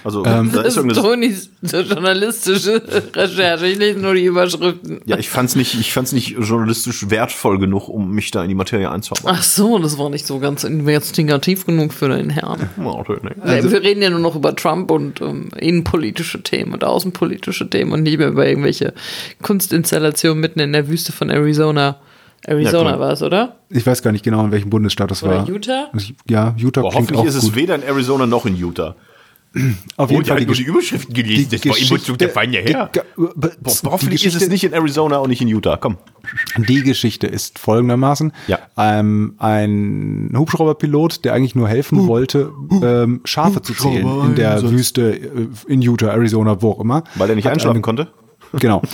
[0.03, 1.07] Also, Ähm, da Das ist ist irgendeine.
[1.07, 2.81] Tonis so journalistische
[3.15, 3.67] Recherche.
[3.67, 4.99] Ich lese nur die Überschriften.
[5.05, 8.55] Ja, ich fand's nicht, ich fand's nicht journalistisch wertvoll genug, um mich da in die
[8.55, 9.37] Materie einzuarbeiten.
[9.39, 12.69] Ach so, das war nicht so ganz investigativ genug für den Herrn.
[12.85, 13.41] Ja.
[13.43, 17.91] Also- wir reden ja nur noch über Trump und ähm, innenpolitische Themen und außenpolitische Themen
[17.91, 18.93] und nicht mehr über irgendwelche
[19.41, 21.97] Kunstinstallationen mitten in der Wüste von Arizona.
[22.43, 22.99] Arizona klar.
[22.99, 23.55] war es, oder?
[23.69, 25.47] Ich weiß gar nicht genau, in welchem Bundesstaat das Oder war.
[25.49, 25.89] Utah?
[26.27, 27.55] Ja, Utah Boah, klingt hoffentlich auch ist es gut.
[27.55, 28.95] weder in Arizona noch in Utah.
[29.97, 31.47] Auf Oh, jeden die Fall die, nur die Überschriften gelesen.
[31.51, 32.89] Das war Inbezug der Fein ja her.
[32.93, 33.51] die, Boah,
[33.85, 35.77] hoffentlich ist es nicht in Arizona und nicht in Utah.
[35.77, 35.97] Komm.
[36.57, 38.33] Die Geschichte ist folgendermaßen.
[38.47, 38.59] Ja.
[38.77, 44.71] Ähm, ein Hubschrauberpilot, der eigentlich nur helfen wollte, ähm, Schafe zu zählen in der Hubschrauber-Einsatz.
[44.71, 47.03] Wüste äh, in Utah, Arizona, wo auch immer.
[47.15, 48.07] Weil er nicht einschlafen eine- konnte.
[48.59, 48.81] Genau.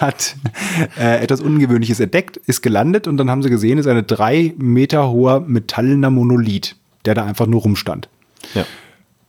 [0.00, 0.36] hat
[0.98, 5.08] äh, etwas Ungewöhnliches entdeckt, ist gelandet und dann haben sie gesehen, ist eine drei Meter
[5.10, 8.08] hoher metallener Monolith, der da einfach nur rumstand.
[8.54, 8.64] Ja.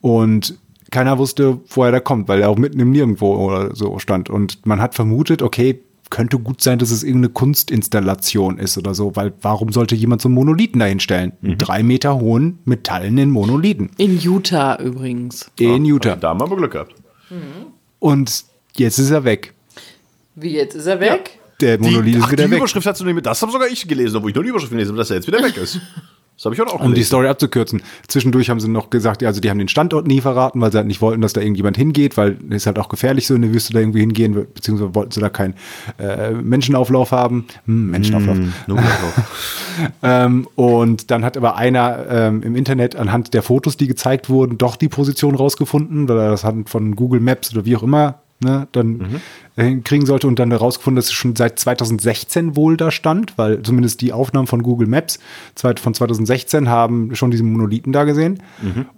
[0.02, 0.58] Und
[0.92, 4.30] keiner wusste, woher der kommt, weil er auch mitten im Nirgendwo oder so stand.
[4.30, 9.16] Und man hat vermutet, okay, könnte gut sein, dass es irgendeine Kunstinstallation ist oder so,
[9.16, 11.34] weil warum sollte jemand so einen Monolithen dahinstellen?
[11.44, 15.50] Einen drei Meter hohen metallenen Monolithen In Utah übrigens.
[15.60, 16.16] in Utah.
[16.16, 16.96] Da haben wir aber Glück gehabt.
[18.00, 19.54] Und jetzt ist er weg.
[20.36, 21.40] Wie jetzt ist er weg?
[21.62, 22.58] Der Die, Monolith ach, ist wieder die weg.
[22.60, 23.26] Überschrift hast du nicht mit.
[23.26, 25.28] Das habe sogar ich gelesen, obwohl ich nur die Überschrift gelesen habe, dass er jetzt
[25.28, 25.80] wieder weg ist.
[26.36, 27.04] Das habe ich auch Um die.
[27.04, 27.82] Story abzukürzen.
[28.08, 30.88] Zwischendurch haben sie noch gesagt, also die haben den Standort nie verraten, weil sie halt
[30.88, 33.54] nicht wollten, dass da irgendjemand hingeht, weil es ist halt auch gefährlich, so in der
[33.54, 35.54] Wüste da irgendwie hingehen, beziehungsweise wollten sie da keinen
[35.98, 37.46] äh, Menschenauflauf haben.
[37.66, 38.38] Hm, Menschenauflauf.
[40.02, 44.58] Ähm, und dann hat aber einer ähm, im Internet anhand der Fotos, die gezeigt wurden,
[44.58, 48.22] doch die Position rausgefunden, weil er das hat von Google Maps oder wie auch immer
[48.40, 49.22] ne, dann
[49.56, 53.62] äh, kriegen sollte und dann herausgefunden, dass es schon seit 2016 wohl da stand, weil
[53.62, 55.20] zumindest die Aufnahmen von Google Maps
[55.56, 58.42] von 2016 haben schon diesen Monolithen da gesehen.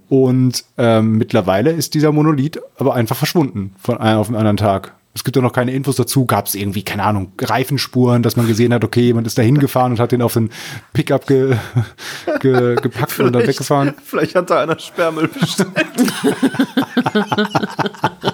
[0.10, 4.93] Und ähm, mittlerweile ist dieser Monolith aber einfach verschwunden von einem auf den anderen Tag.
[5.17, 6.28] Es gibt ja noch keine Infos dazu.
[6.28, 9.93] Gab es irgendwie, keine Ahnung, Reifenspuren, dass man gesehen hat, okay, jemand ist da hingefahren
[9.93, 10.52] und hat den auf den
[10.93, 11.56] Pickup ge,
[12.39, 13.95] ge, gepackt und dann weggefahren.
[14.04, 15.71] Vielleicht hat da einer Sperrmüll bestellt.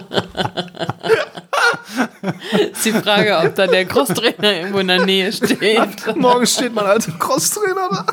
[2.71, 6.15] Ist die Frage, ob da der Crosstrainer irgendwo in der Nähe steht.
[6.15, 8.05] Morgen steht mein alter Crosstrainer da.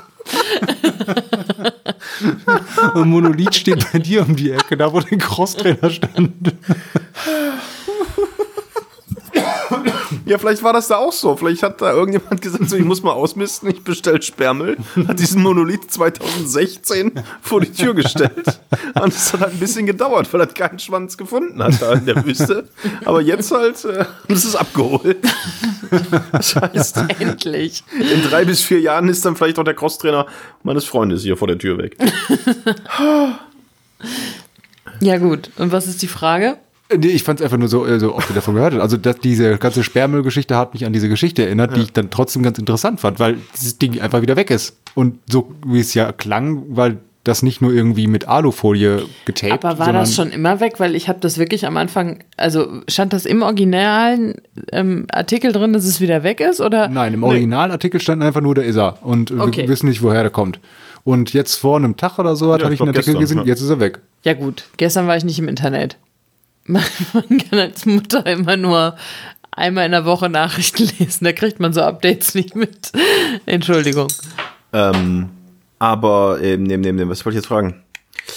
[2.94, 6.32] Und Monolith steht bei dir um die Ecke, da wo der Crosstrainer stand.
[10.30, 11.34] Ja, vielleicht war das da auch so.
[11.34, 14.76] Vielleicht hat da irgendjemand gesagt, so, ich muss mal ausmisten, ich bestell Sperrmüll.
[15.08, 17.10] Hat diesen Monolith 2016
[17.42, 18.60] vor die Tür gestellt.
[18.94, 22.06] Und es hat halt ein bisschen gedauert, weil er keinen Schwanz gefunden hat da in
[22.06, 22.68] der Wüste.
[23.04, 25.16] Aber jetzt halt, äh, ist es abgeholt.
[26.30, 27.82] Das heißt, Endlich.
[27.98, 30.26] in drei bis vier Jahren ist dann vielleicht auch der Crosstrainer
[30.62, 31.96] meines Freundes hier vor der Tür weg.
[35.00, 35.50] Ja, gut.
[35.56, 36.58] Und was ist die Frage?
[36.96, 38.82] Nee, ich fand es einfach nur so, äh, so, ob ihr davon gehört habt.
[38.82, 42.42] Also dass diese ganze Sperrmüllgeschichte hat mich an diese Geschichte erinnert, die ich dann trotzdem
[42.42, 44.76] ganz interessant fand, weil dieses Ding einfach wieder weg ist.
[44.94, 49.78] Und so wie es ja klang, weil das nicht nur irgendwie mit Alufolie getaped, Aber
[49.78, 50.80] war das schon immer weg?
[50.80, 54.36] Weil ich habe das wirklich am Anfang, also stand das im originalen
[54.72, 56.60] ähm, Artikel drin, dass es wieder weg ist?
[56.62, 56.88] Oder?
[56.88, 58.98] Nein, im Originalartikel stand einfach nur, da ist er.
[59.04, 59.62] Und Okay.
[59.62, 60.60] wir wissen nicht, woher der kommt.
[61.04, 63.38] Und jetzt vor einem Tag oder so hat Ja, habe ich einen Artikel gestern, gesehen,
[63.40, 63.44] ja.
[63.44, 63.98] jetzt ist er weg.
[64.24, 65.96] Ja gut, gestern war ich nicht im Internet.
[67.12, 68.96] Man kann als Mutter immer nur
[69.50, 71.24] einmal in der Woche Nachrichten lesen.
[71.24, 72.92] Da kriegt man so Updates nicht mit.
[73.46, 74.08] Entschuldigung.
[74.72, 75.30] Ähm,
[75.78, 77.82] aber, ähm, nehm, nehm, nehm, was wollte ich jetzt fragen?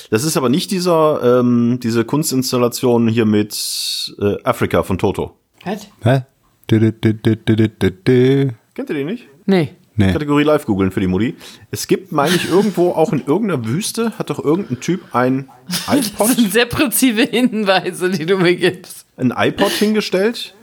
[0.09, 5.37] Das ist aber nicht dieser, ähm, diese Kunstinstallation hier mit äh, Afrika von Toto.
[5.65, 5.87] Was?
[6.03, 6.21] Hä?
[6.67, 9.27] Kennt ihr die nicht?
[9.45, 9.75] Nee.
[9.95, 10.11] Nee.
[10.11, 11.35] Kategorie live googeln für die Mutti.
[11.69, 15.49] Es gibt, meine ich, irgendwo auch in irgendeiner Wüste hat doch irgendein Typ ein
[15.87, 19.05] Das iPod, sind sehr präzise Hinweise, die du mir gibst.
[19.17, 20.55] ein iPod hingestellt,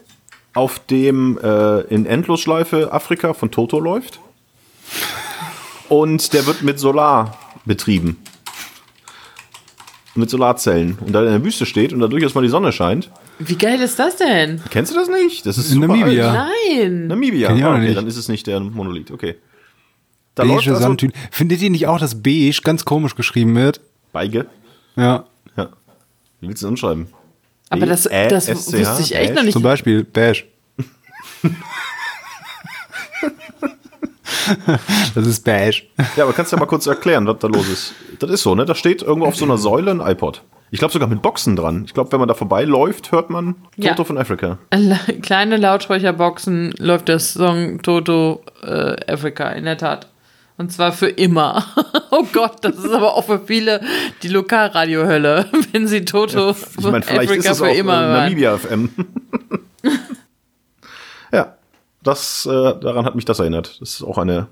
[0.52, 4.18] auf dem äh, in Endlosschleife Afrika von Toto läuft.
[5.88, 8.16] Und der wird mit Solar betrieben.
[10.16, 10.98] Mit Solarzellen.
[11.00, 13.10] Und da in der Wüste steht und da durchaus mal die Sonne scheint.
[13.42, 14.60] Wie geil ist das denn?
[14.70, 15.46] Kennst du das nicht?
[15.46, 16.30] Das ist In super Namibia.
[16.44, 16.50] Alt.
[16.78, 17.06] Nein.
[17.06, 17.48] Namibia.
[17.48, 17.96] Kenn ich auch Ah, okay, nicht.
[17.96, 19.10] dann ist es nicht der Monolith.
[19.10, 19.36] Okay.
[20.34, 21.18] Da läuft Beige also Sandtüten.
[21.30, 23.80] Findet ihr nicht auch, dass beige ganz komisch geschrieben wird?
[24.12, 24.46] Beige.
[24.96, 25.24] Ja.
[25.56, 25.70] Ja.
[26.40, 27.06] Wie willst du denn umschreiben?
[27.70, 29.34] Aber das, das wüsste ich echt Beige?
[29.34, 29.52] noch nicht.
[29.54, 30.44] Zum Beispiel beige.
[35.14, 35.82] das ist beige.
[36.16, 37.94] Ja, aber kannst du ja mal kurz erklären, was da los ist.
[38.18, 38.64] Das ist so, ne?
[38.64, 40.42] Da steht irgendwo auf so einer Säule ein iPod.
[40.72, 41.84] Ich glaube sogar mit Boxen dran.
[41.84, 43.90] Ich glaube, wenn man da vorbeiläuft, hört man Ja.
[43.90, 44.58] Toto von Afrika.
[44.72, 50.08] La- Kleine Lautsprecherboxen läuft der Song Toto äh, Africa, in der Tat.
[50.58, 51.64] Und zwar für immer.
[52.10, 53.80] oh Gott, das ist aber auch für viele
[54.22, 57.98] die Lokalradiohölle, wenn sie Toto Ich meine, vielleicht ist Africa es für auch äh, immer
[58.00, 58.12] hören.
[58.24, 58.90] Namibia FM.
[61.32, 61.54] ja,
[62.02, 63.80] das, äh, daran hat mich das erinnert.
[63.80, 64.46] Das ist auch eine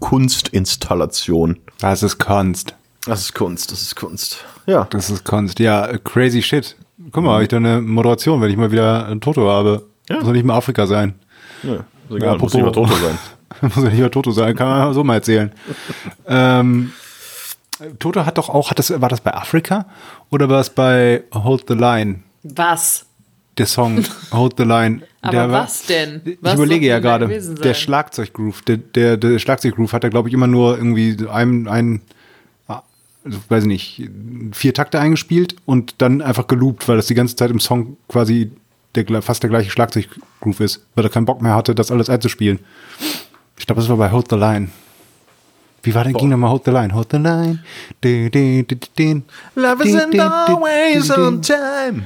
[0.00, 1.58] Kunstinstallation.
[1.80, 2.74] Das ist Kunst.
[3.06, 4.44] Das ist Kunst, das ist Kunst.
[4.66, 5.58] Ja, Das ist Kunst.
[5.58, 6.76] Ja, crazy shit.
[7.10, 9.86] Guck mal, habe ich da eine Moderation, wenn ich mal wieder ein Toto habe.
[10.08, 10.16] Ja.
[10.16, 11.14] Muss doch nicht mal Afrika sein.
[11.64, 11.82] ja ist
[12.16, 13.18] egal, muss apropos- nicht mal Toto sein.
[13.62, 15.52] Muss ja nicht mal Toto sein, kann man so mal erzählen.
[16.26, 16.92] ähm,
[17.98, 19.86] Toto hat doch auch, hat das, war das bei Afrika
[20.30, 22.20] oder war es bei Hold the Line?
[22.44, 23.06] Was?
[23.58, 25.02] Der Song Hold the Line.
[25.22, 26.22] Aber der war- was denn?
[26.24, 30.28] Ich Was überlege ja da gerade, der Schlagzeuggroove, der, der, der Schlagzeuggroove hat er, glaube
[30.28, 32.00] ich, immer nur irgendwie so ein, ein
[33.24, 34.10] weiß ich nicht,
[34.52, 38.50] vier Takte eingespielt und dann einfach geloopt, weil das die ganze Zeit im Song quasi
[38.94, 42.58] der, fast der gleiche Schlagzeuggroove ist, weil er keinen Bock mehr hatte, das alles einzuspielen.
[43.58, 44.68] Ich glaube, das war bei Hold the Line.
[45.84, 46.94] Wie war denn, ging nochmal Hold the Line?
[46.94, 47.58] Hold the Line.
[48.00, 49.22] Du, du, du.
[49.54, 52.04] Love is in always on time.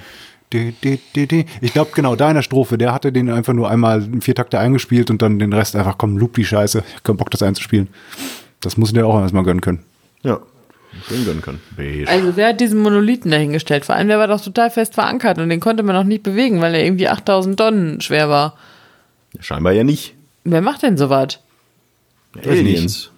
[0.50, 4.35] Ich glaube, genau, da in der Strophe, der hatte den einfach nur einmal in vier
[4.35, 6.85] Takte eingespielt und dann den Rest einfach, komm, loop die Scheiße.
[6.87, 7.88] Ich hab keinen Bock, das einzuspielen.
[8.61, 9.81] Das muss der auch erstmal gönnen können.
[10.22, 10.40] Ja,
[11.09, 11.61] schön gönnen können.
[11.77, 12.09] Beige.
[12.09, 13.85] Also wer hat diesen Monolithen dahingestellt?
[13.85, 16.61] Vor allem, der war doch total fest verankert und den konnte man noch nicht bewegen,
[16.61, 18.57] weil er irgendwie 8000 Tonnen schwer war.
[19.41, 20.15] Scheinbar ja nicht.
[20.45, 21.41] Wer macht denn sowas?
[22.41, 23.11] ich Aliens.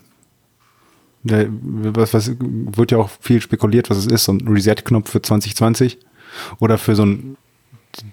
[1.25, 5.21] Der, was, was wird ja auch viel spekuliert, was es ist, so ein Reset-Knopf für
[5.21, 5.99] 2020
[6.61, 7.37] oder für so ein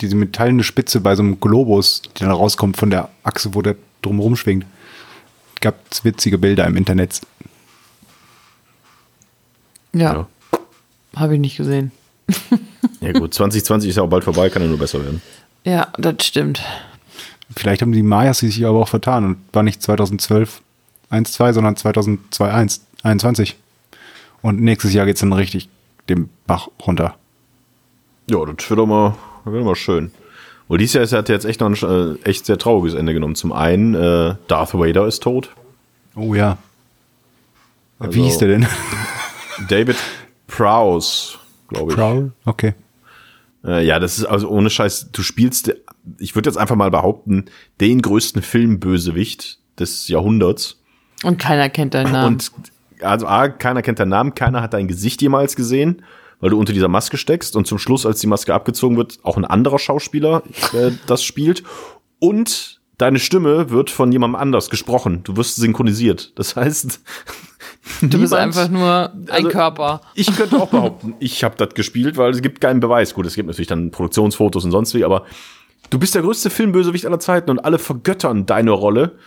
[0.01, 3.75] diese metallene Spitze bei so einem Globus, die dann rauskommt von der Achse, wo der
[4.01, 4.65] drumherum schwingt.
[5.61, 7.21] Gab's witzige Bilder im Internet.
[9.95, 10.13] Ja.
[10.13, 10.27] Ja.
[11.15, 11.91] Habe ich nicht gesehen.
[13.01, 15.21] Ja gut, 2020 ist ja auch bald vorbei, kann ja nur besser werden.
[15.63, 16.63] Ja, das stimmt.
[17.55, 20.61] Vielleicht haben die Mayas sich aber auch vertan und war nicht 2012
[21.11, 23.57] 1-2, sondern 2002 1, 21.
[24.41, 25.69] Und nächstes Jahr geht's dann richtig
[26.09, 27.15] den Bach runter.
[28.27, 30.11] Ja, das wird doch mal, wird doch mal schön.
[30.67, 33.35] Und dieses Jahr ist, hat jetzt echt noch ein äh, echt sehr trauriges Ende genommen.
[33.35, 35.49] Zum einen, äh, Darth Vader ist tot.
[36.15, 36.57] Oh ja.
[37.99, 38.67] Also- Wie hieß der denn?
[39.67, 39.97] David
[40.47, 41.37] Prowse,
[41.67, 41.97] glaube ich.
[41.97, 42.31] Prowl?
[42.45, 42.73] Okay.
[43.65, 45.73] Äh, ja, das ist also ohne Scheiß, du spielst,
[46.19, 47.45] ich würde jetzt einfach mal behaupten,
[47.81, 50.79] den größten Filmbösewicht des Jahrhunderts.
[51.23, 52.33] Und keiner kennt deinen Namen.
[52.35, 52.51] Und
[53.01, 56.03] also A, keiner kennt deinen Namen, keiner hat dein Gesicht jemals gesehen,
[56.39, 59.37] weil du unter dieser Maske steckst und zum Schluss, als die Maske abgezogen wird, auch
[59.37, 61.63] ein anderer Schauspieler äh, das spielt.
[62.19, 65.21] Und deine Stimme wird von jemandem anders gesprochen.
[65.23, 66.37] Du wirst synchronisiert.
[66.37, 67.01] Das heißt,
[68.01, 70.01] du bist einfach nur ein also- Körper.
[70.15, 73.13] ich könnte auch behaupten, ich habe das gespielt, weil es gibt keinen Beweis.
[73.13, 75.25] Gut, es gibt natürlich dann Produktionsfotos und sonst wie, aber
[75.89, 79.17] du bist der größte Filmbösewicht aller Zeiten und alle vergöttern deine Rolle.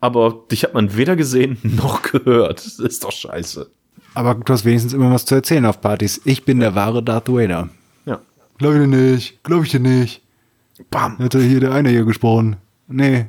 [0.00, 2.64] Aber dich hat man weder gesehen noch gehört.
[2.64, 3.70] Das ist doch scheiße.
[4.14, 6.20] Aber du hast wenigstens immer was zu erzählen auf Partys.
[6.24, 7.68] Ich bin der wahre Darth Vader.
[8.04, 8.20] Ja.
[8.58, 9.42] Glaub ich dir nicht.
[9.44, 10.22] Glaub ich dir nicht.
[10.90, 11.18] Bam.
[11.18, 12.56] Hat hier der eine hier gesprochen.
[12.88, 13.26] Nee.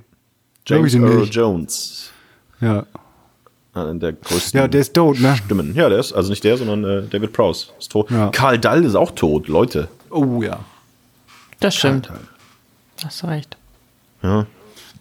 [0.65, 1.35] Glaub ich James dir Earl nicht.
[1.35, 2.11] Jones.
[2.59, 2.85] Ja.
[3.73, 5.35] Einer der größten Ja, der ist tot, ne?
[5.37, 5.73] Stimmen.
[5.75, 8.11] Ja, der ist, also nicht der, sondern äh, David Prowse ist tot.
[8.11, 8.29] Ja.
[8.29, 9.87] Karl Dall ist auch tot, Leute.
[10.11, 10.59] Oh ja.
[11.59, 12.11] Das stimmt.
[13.03, 13.57] Hast du recht.
[14.21, 14.45] Ja.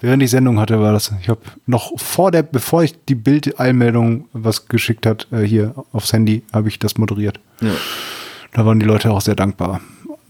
[0.01, 4.27] Während ich Sendung hatte, war das, ich habe noch vor der, bevor ich die Bildeinmeldung
[4.33, 7.39] was geschickt hat, äh, hier aufs Handy, habe ich das moderiert.
[7.61, 7.71] Ja.
[8.53, 9.81] Da waren die Leute auch sehr dankbar.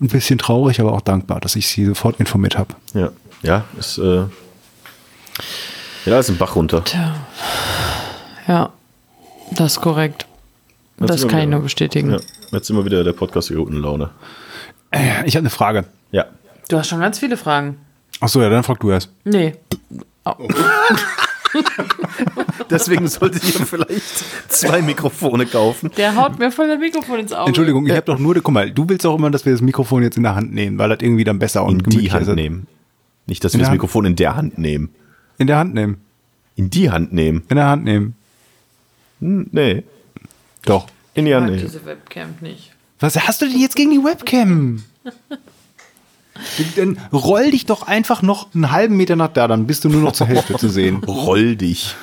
[0.00, 2.74] Ein bisschen traurig, aber auch dankbar, dass ich sie sofort informiert habe.
[2.92, 4.24] Ja, ja ist, äh,
[6.04, 6.84] ja, ist ein Bach runter.
[6.84, 7.14] Tja.
[8.48, 8.72] Ja,
[9.52, 10.26] das ist korrekt.
[11.00, 12.10] Jetzt Das kann ich wieder- nur bestätigen.
[12.12, 12.18] Ja,
[12.52, 14.10] jetzt sind wir wieder der Podcast der guten Laune.
[14.90, 15.84] Äh, ich habe eine Frage.
[16.10, 16.26] Ja.
[16.68, 17.78] Du hast schon ganz viele Fragen.
[18.20, 19.10] Ach so, ja, dann frag du erst.
[19.24, 19.54] Nee.
[22.70, 25.90] Deswegen solltet ihr vielleicht zwei Mikrofone kaufen.
[25.96, 27.48] Der haut mir voll das Mikrofon ins Auge.
[27.48, 30.02] Entschuldigung, ich habe doch nur, guck mal, du willst auch immer, dass wir das Mikrofon
[30.02, 32.28] jetzt in der Hand nehmen, weil das irgendwie dann besser und In die gemütlicher Hand
[32.28, 32.34] ist.
[32.34, 32.66] nehmen.
[33.26, 33.72] Nicht, dass In wir das?
[33.72, 34.90] Mikrofon in der Hand nehmen.
[35.38, 35.98] In der Hand nehmen.
[36.56, 37.42] In die Hand nehmen.
[37.48, 38.14] In der Hand nehmen.
[39.22, 39.84] Nee.
[40.64, 40.86] Doch.
[41.14, 41.66] In die Ich Hand mag nehmen.
[41.66, 42.72] diese Webcam nicht.
[43.00, 44.82] Was hast du denn jetzt gegen die Webcam?
[46.76, 50.00] Dann roll dich doch einfach noch einen halben Meter nach da, dann bist du nur
[50.00, 50.96] noch zur Hälfte zu sehen.
[51.06, 51.94] Roll dich.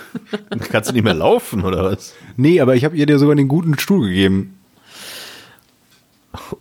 [0.51, 2.13] Dann kannst du nicht mehr laufen, oder was?
[2.37, 4.55] Nee, aber ich habe ihr dir sogar den guten Stuhl gegeben.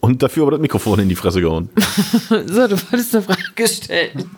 [0.00, 1.68] Und dafür aber das Mikrofon in die Fresse gehauen.
[2.28, 4.30] So, du wolltest eine Frage stellen.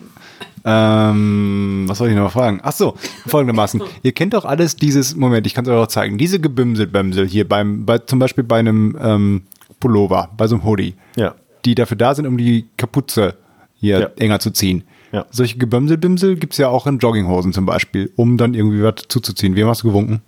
[0.63, 2.59] Ähm, was soll ich noch fragen?
[2.63, 2.95] Ach so,
[3.27, 3.81] folgendermaßen.
[4.03, 7.47] Ihr kennt doch alles dieses, Moment, ich kann es euch auch zeigen, diese Gebimselbämsel hier
[7.47, 9.41] beim, bei, zum Beispiel bei einem ähm,
[9.79, 11.35] Pullover, bei so einem Hoodie, Ja.
[11.65, 13.35] die dafür da sind, um die Kapuze
[13.75, 14.09] hier Ja.
[14.17, 14.83] enger zu ziehen.
[15.11, 15.25] Ja.
[15.31, 19.55] Solche Gebömselbimsel gibt's ja auch in Jogginghosen zum Beispiel, um dann irgendwie was zuzuziehen.
[19.55, 20.21] Wem hast du gewunken?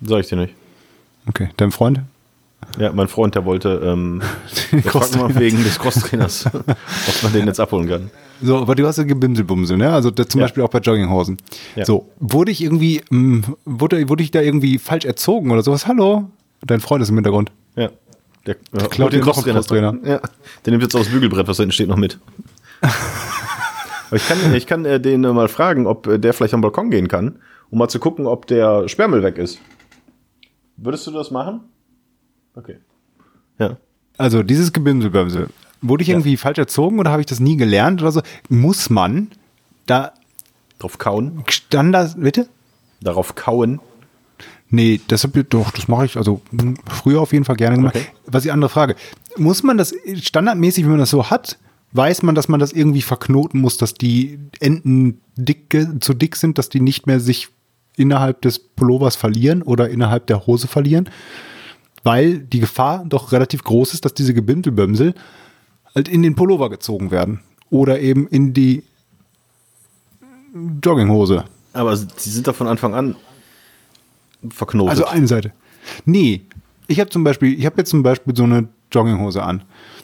[0.00, 0.54] Sag ich dir nicht.
[1.28, 2.00] Okay, dein Freund?
[2.78, 4.22] Ja, mein Freund, der wollte, ähm,
[4.72, 8.10] der fragt mal wegen des Crosstrainers, ob man den jetzt abholen kann.
[8.42, 9.92] So, aber du hast ja Gebimselbumsel, ne?
[9.92, 10.44] Also da, zum Ja.
[10.46, 11.38] Beispiel auch bei Jogginghosen.
[11.76, 11.84] Ja.
[11.84, 15.86] So, wurde ich irgendwie, ähm, wurde, wurde ich da irgendwie falsch erzogen oder sowas?
[15.86, 16.30] Hallo?
[16.64, 17.50] Dein Freund ist im Hintergrund.
[17.76, 17.90] Ja.
[18.46, 19.94] Der, der klaut noch einen Crosstrainer.
[20.04, 20.20] Ja.
[20.64, 22.18] Der nimmt jetzt auch das Bügelbrett, was da hinten steht, noch mit.
[22.80, 26.62] Aber ich kann, ich kann äh, den äh, mal fragen, ob äh, der vielleicht am
[26.62, 27.36] Balkon gehen kann,
[27.70, 29.58] um mal zu gucken, ob der Sperrmüll weg ist.
[30.76, 31.60] Würdest du das machen?
[32.54, 32.76] Okay.
[33.58, 33.76] Ja.
[34.18, 35.48] Also dieses Gebimselbömsel.
[35.82, 36.14] Wurde ich Ja.
[36.14, 38.22] irgendwie falsch erzogen oder habe ich das nie gelernt oder so?
[38.48, 39.28] Muss man
[39.86, 40.12] da
[40.78, 41.44] Drauf kauen.
[41.48, 42.48] Standard, bitte?
[43.02, 43.80] Darauf kauen.
[44.70, 47.76] Nee, das hab ich, doch, das mache ich also hm, früher auf jeden Fall gerne
[47.76, 47.96] gemacht.
[47.96, 48.06] Okay.
[48.26, 48.96] Was die andere Frage.
[49.36, 51.58] Muss man das standardmäßig, wenn man das so hat,
[51.92, 56.56] weiß man, dass man das irgendwie verknoten muss, dass die Enden dicke, zu dick sind,
[56.56, 57.48] dass die nicht mehr sich
[57.96, 61.10] innerhalb des Pullovers verlieren oder innerhalb der Hose verlieren?
[62.02, 65.14] Weil die Gefahr doch relativ groß ist, dass diese Gebimselbömsel
[65.94, 67.40] halt in den Pullover gezogen werden.
[67.68, 68.82] Oder eben in die
[70.82, 71.44] Jogginghose.
[71.72, 73.16] Aber sie sind doch von Anfang an
[74.48, 74.90] verknotet.
[74.90, 75.52] Also eine Seite.
[76.04, 76.42] Nee,
[76.88, 79.62] ich habe zum Beispiel, ich habe jetzt zum Beispiel so eine Jogginghose an.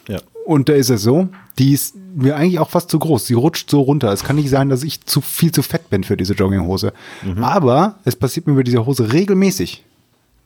[0.08, 0.20] ja.
[0.44, 1.28] Und da ist es so,
[1.58, 3.26] die ist mir eigentlich auch fast zu groß.
[3.26, 4.12] Sie rutscht so runter.
[4.12, 6.92] Es kann nicht sein, dass ich zu viel zu fett bin für diese Jogginghose.
[7.40, 9.84] Aber es passiert mir bei dieser Hose regelmäßig,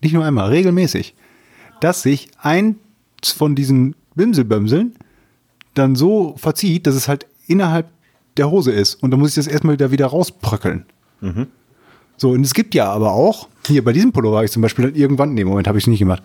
[0.01, 1.15] nicht nur einmal, regelmäßig,
[1.81, 2.77] dass sich ein
[3.23, 4.95] von diesen Bimselbömseln
[5.75, 7.89] dann so verzieht, dass es halt innerhalb
[8.37, 8.95] der Hose ist.
[9.03, 10.87] Und dann muss ich das erstmal wieder, wieder rausbröckeln.
[12.17, 14.87] So, und es gibt ja aber auch, hier bei diesem Pullover habe ich zum Beispiel
[14.87, 16.23] dann irgendwann, nee, Moment, habe ich es nicht gemacht.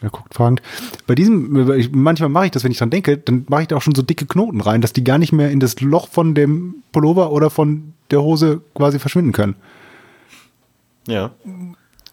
[0.00, 0.60] Er guckt fragend.
[1.06, 3.82] Bei diesem, manchmal mache ich das, wenn ich dran denke, dann mache ich da auch
[3.82, 6.82] schon so dicke Knoten rein, dass die gar nicht mehr in das Loch von dem
[6.92, 9.56] Pullover oder von der Hose quasi verschwinden können.
[11.06, 11.30] Ja.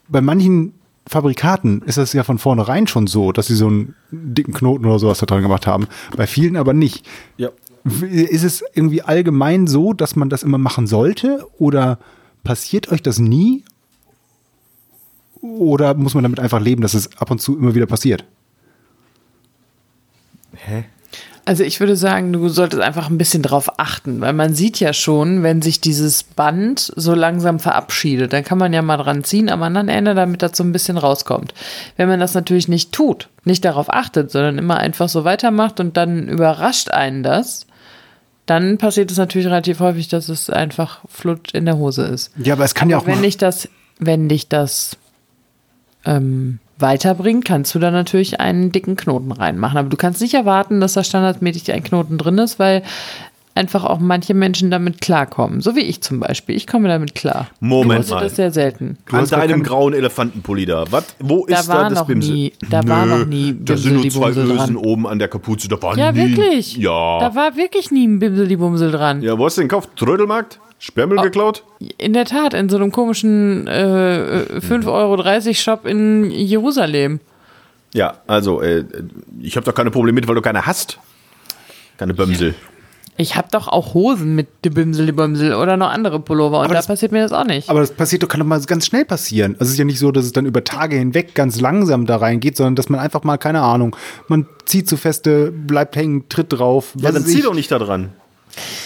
[0.07, 0.73] Bei manchen
[1.11, 4.97] Fabrikaten ist das ja von vornherein schon so, dass sie so einen dicken Knoten oder
[4.97, 5.87] sowas da dran gemacht haben.
[6.15, 7.05] Bei vielen aber nicht.
[7.35, 7.49] Ja.
[8.01, 11.45] Ist es irgendwie allgemein so, dass man das immer machen sollte?
[11.57, 11.99] Oder
[12.45, 13.65] passiert euch das nie?
[15.41, 18.23] Oder muss man damit einfach leben, dass es ab und zu immer wieder passiert?
[20.55, 20.85] Hä?
[21.43, 24.93] Also ich würde sagen, du solltest einfach ein bisschen drauf achten, weil man sieht ja
[24.93, 29.49] schon, wenn sich dieses Band so langsam verabschiedet, dann kann man ja mal dran ziehen
[29.49, 31.53] am anderen Ende, damit das so ein bisschen rauskommt.
[31.97, 35.97] Wenn man das natürlich nicht tut, nicht darauf achtet, sondern immer einfach so weitermacht und
[35.97, 37.65] dann überrascht einen das,
[38.45, 42.31] dann passiert es natürlich relativ häufig, dass es einfach flutt in der Hose ist.
[42.37, 44.95] Ja, aber es kann ja auch wenn mal- dich das, wenn dich das
[46.05, 49.77] ähm, weiterbringt, kannst du da natürlich einen dicken Knoten reinmachen.
[49.77, 52.83] Aber du kannst nicht erwarten, dass da standardmäßig ein Knoten drin ist, weil
[53.53, 55.59] einfach auch manche Menschen damit klarkommen.
[55.59, 56.55] So wie ich zum Beispiel.
[56.55, 57.47] Ich komme damit klar.
[57.59, 58.23] Moment ich wusste mal.
[58.23, 58.97] das sehr selten.
[59.11, 60.85] An hast gar deinem grauen Elefantenpulli da.
[60.89, 61.03] Was?
[61.19, 62.33] Wo Da ist war da das noch Bimsel?
[62.33, 64.75] nie- da war noch nie Da sind nur zwei Ösen dran.
[64.77, 65.67] oben an der Kapuze.
[65.67, 66.17] Da war Ja, nie.
[66.37, 66.77] wirklich.
[66.77, 67.19] Ja.
[67.19, 69.21] Da war wirklich nie ein Bimseli-Bumsel dran.
[69.21, 69.89] ja, wo hast du den gekauft?
[69.97, 70.59] Trödelmarkt?
[70.83, 71.21] Sperrmüll Oh.
[71.21, 71.63] geklaut?
[71.99, 77.19] In der Tat, in so einem komischen äh, 5,30 Euro Shop in Jerusalem.
[77.93, 78.83] Ja, also, äh,
[79.41, 80.97] ich habe doch keine Probleme mit, weil du keine hast.
[81.97, 82.55] Keine Bömsel.
[83.17, 86.65] Ich habe doch auch Hosen mit de Bimsel, de Bimsel oder noch andere Pullover und
[86.65, 87.69] Aber da das- passiert mir das auch nicht.
[87.69, 89.51] Aber das passiert doch, kann doch mal ganz schnell passieren.
[89.59, 92.15] Also es ist ja nicht so, dass es dann über Tage hinweg ganz langsam da
[92.15, 93.95] reingeht, sondern dass man einfach mal, keine Ahnung,
[94.27, 96.93] man zieht zu feste, bleibt hängen, tritt drauf.
[96.97, 98.13] Ja, dann zieh doch nicht da dran.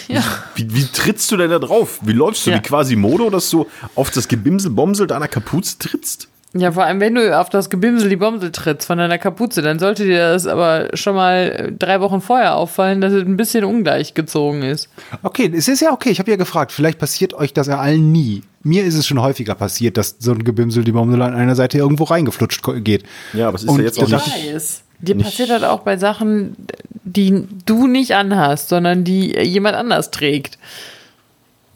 [0.08, 0.22] Ja.
[0.54, 1.98] Wie, wie trittst du denn da drauf?
[2.02, 2.50] Wie läufst du?
[2.50, 2.56] Ja.
[2.56, 6.28] Wie quasi Modo, dass du auf das Gebimsel-Bomsel deiner Kapuze trittst?
[6.60, 9.78] ja, vor allem, wenn du auf das Gebimsel, die Bomsel trittst von deiner Kapuze, dann
[9.78, 14.14] sollte dir das aber schon mal drei Wochen vorher auffallen, dass es ein bisschen ungleich
[14.14, 14.88] gezogen ist.
[15.22, 16.10] Okay, es ist ja okay.
[16.10, 18.42] Ich habe ja gefragt, vielleicht passiert euch das ja allen nie.
[18.62, 21.78] Mir ist es schon häufiger passiert, dass so ein Gebimsel die Bomsel an einer Seite
[21.78, 23.04] irgendwo reingeflutscht geht.
[23.32, 24.54] Ja, aber es ist Und ja jetzt auch nicht.
[24.54, 24.82] Weiß.
[25.00, 26.56] Dir passiert das auch bei Sachen,
[27.04, 30.58] die du nicht anhast, sondern die jemand anders trägt.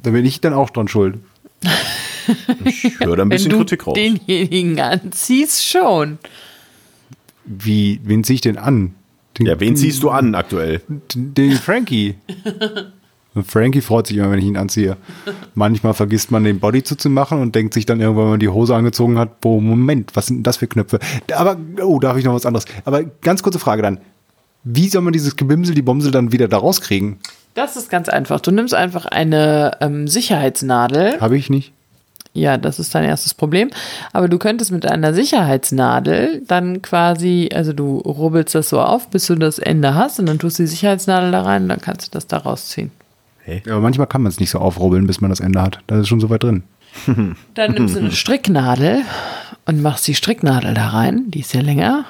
[0.02, 1.18] Da bin ich dann auch dran schuld.
[2.64, 3.94] Ich höre da ein Wenn bisschen du Kritik raus.
[3.94, 6.18] denjenigen anziehst, schon.
[7.44, 8.94] Wie, wen zieh ich denn an?
[9.38, 10.80] Den, Ja, wen ziehst du an aktuell?
[10.88, 12.14] Den, den Frankie.
[13.34, 14.96] Und Frankie freut sich immer, wenn ich ihn anziehe.
[15.54, 18.74] Manchmal vergisst man den Body zuzumachen und denkt sich dann irgendwann, wenn man die Hose
[18.74, 20.98] angezogen hat, boah, Moment, was sind denn das für Knöpfe?
[21.34, 22.64] Aber, oh, da habe ich noch was anderes.
[22.84, 24.00] Aber ganz kurze Frage dann.
[24.64, 27.18] Wie soll man dieses Gebimsel, die Bomsel dann wieder da rauskriegen?
[27.54, 28.40] Das ist ganz einfach.
[28.40, 31.20] Du nimmst einfach eine ähm, Sicherheitsnadel.
[31.20, 31.72] Habe ich nicht.
[32.32, 33.70] Ja, das ist dein erstes Problem.
[34.12, 39.26] Aber du könntest mit einer Sicherheitsnadel dann quasi, also du rubbelst das so auf, bis
[39.26, 42.08] du das Ende hast und dann tust du die Sicherheitsnadel da rein und dann kannst
[42.08, 42.92] du das da rausziehen.
[43.46, 45.80] Ja, aber manchmal kann man es nicht so aufrubbeln, bis man das Ende hat.
[45.86, 46.62] Da ist schon so weit drin.
[47.54, 49.02] Dann nimmst du eine Stricknadel
[49.66, 51.30] und machst die Stricknadel da rein.
[51.30, 52.04] Die ist ja länger.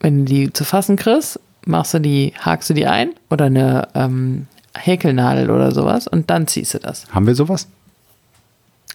[0.00, 3.88] Wenn du die zu fassen kriegst, machst du die, hakst du die ein oder eine
[3.94, 7.06] ähm, Häkelnadel oder sowas und dann ziehst du das.
[7.12, 7.68] Haben wir sowas?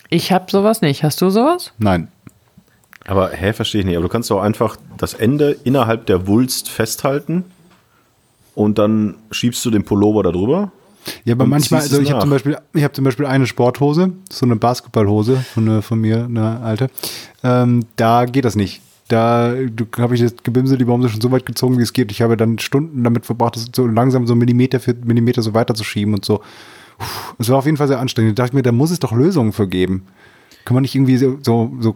[0.09, 1.03] Ich habe sowas nicht.
[1.03, 1.73] Hast du sowas?
[1.77, 2.07] Nein.
[3.07, 3.97] Aber, hä, verstehe ich nicht.
[3.97, 7.45] Aber du kannst doch einfach das Ende innerhalb der Wulst festhalten
[8.55, 10.71] und dann schiebst du den Pullover da drüber.
[11.23, 14.13] Ja, aber Und manchmal, also ich habe zum Beispiel, ich habe zum Beispiel eine Sporthose,
[14.31, 16.89] so eine Basketballhose von, ne- von mir, eine alte.
[17.43, 18.81] Ähm, da geht das nicht.
[19.07, 19.53] Da
[19.99, 22.11] habe ich das Gebimse, die Bombe schon so weit gezogen, wie es geht.
[22.11, 26.13] Ich habe dann Stunden damit verbracht, das so langsam so Millimeter für Millimeter so weiterzuschieben
[26.15, 26.41] und so.
[27.37, 28.39] Es war auf jeden Fall sehr anstrengend.
[28.39, 30.07] Da dachte ich mir, da muss es doch Lösungen für geben.
[30.63, 31.95] Kann man nicht irgendwie so, so, so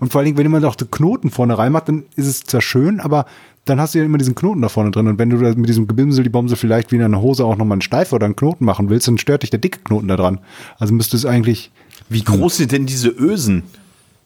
[0.00, 2.60] und vor allen Dingen, wenn man doch die Knoten vorne reinmacht, dann ist es zwar
[2.60, 3.26] schön, aber
[3.68, 5.06] dann hast du ja immer diesen Knoten da vorne drin.
[5.06, 7.76] Und wenn du mit diesem Gebimsel die Bombe vielleicht wie in einer Hose auch nochmal
[7.76, 10.38] einen Steife oder einen Knoten machen willst, dann stört dich der dicke Knoten da dran.
[10.78, 11.70] Also müsste es eigentlich,
[12.08, 13.64] Wie groß sind denn diese Ösen,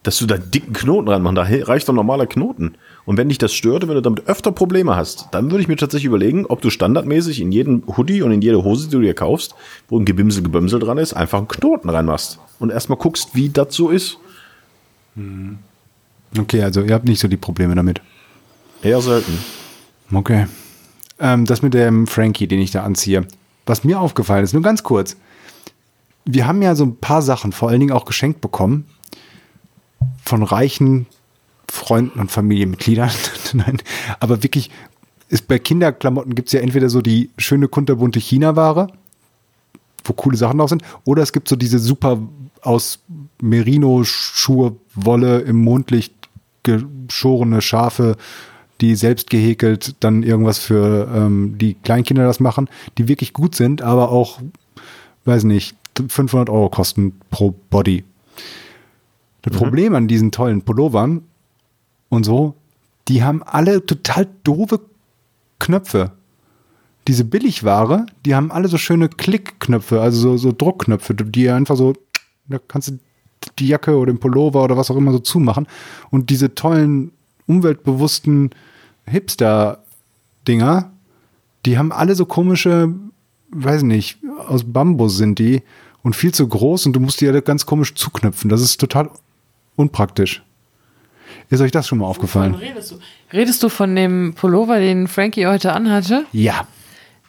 [0.03, 1.37] dass du da dicken Knoten reinmachst?
[1.37, 2.75] Da reicht doch normaler Knoten.
[3.05, 5.75] Und wenn dich das stört, wenn du damit öfter Probleme hast, dann würde ich mir
[5.75, 9.13] tatsächlich überlegen, ob du standardmäßig in jeden Hoodie und in jede Hose, die du dir
[9.13, 9.55] kaufst,
[9.89, 12.39] wo ein Gebimsel, Gebömsel dran ist, einfach einen Knoten reinmachst.
[12.59, 14.17] Und erstmal guckst, wie das so ist.
[16.37, 18.01] okay, also ihr habt nicht so die Probleme damit.
[18.83, 19.37] Eher selten.
[20.13, 20.47] Okay.
[21.19, 23.25] Ähm, das mit dem Frankie, den ich da anziehe.
[23.65, 25.15] Was mir aufgefallen ist, nur ganz kurz.
[26.25, 28.85] Wir haben ja so ein paar Sachen, vor allen Dingen auch geschenkt bekommen.
[30.23, 31.07] von reichen
[31.69, 33.09] Freunden und Familienmitgliedern.
[33.53, 33.81] Nein,
[34.19, 34.69] aber wirklich
[35.29, 38.87] ist bei Kinderklamotten gibt es ja entweder so die schöne kunterbunte China-Ware,
[40.03, 42.19] wo coole Sachen drauf sind, oder es gibt so diese super
[42.61, 42.99] aus
[43.41, 46.13] Merino-Schuhe, Wolle im Mondlicht
[46.63, 48.17] geschorene Schafe,
[48.83, 53.81] die selbst gehäkelt dann irgendwas für ähm, die Kleinkinder das machen, die wirklich gut sind,
[53.81, 54.41] aber auch,
[55.23, 58.03] weiß nicht, 500 Euro kosten pro Body.
[59.41, 59.57] Das mhm.
[59.57, 61.21] Problem an diesen tollen Pullovern
[62.09, 62.55] und so,
[63.07, 64.81] die haben alle total doofe
[65.59, 66.11] Knöpfe.
[67.07, 71.93] Diese Billigware, die haben alle so schöne Klickknöpfe, also so, so Druckknöpfe, die einfach so,
[72.49, 72.99] da kannst du
[73.59, 75.67] die Jacke oder den Pullover oder was auch immer so zumachen.
[76.11, 77.11] Und diese tollen,
[77.47, 78.49] umweltbewussten
[79.05, 80.91] Hipster-Dinger,
[81.65, 82.93] die haben alle so komische,
[83.51, 85.63] weiß nicht, aus Bambus sind die
[86.01, 88.49] und viel zu groß und du musst die alle ganz komisch zuknüpfen.
[88.49, 89.09] Das ist total
[89.75, 90.43] unpraktisch.
[91.49, 92.55] Ist euch das schon mal aufgefallen?
[92.55, 92.99] Redest du?
[93.31, 96.25] redest du von dem Pullover, den Frankie heute anhatte?
[96.31, 96.67] Ja.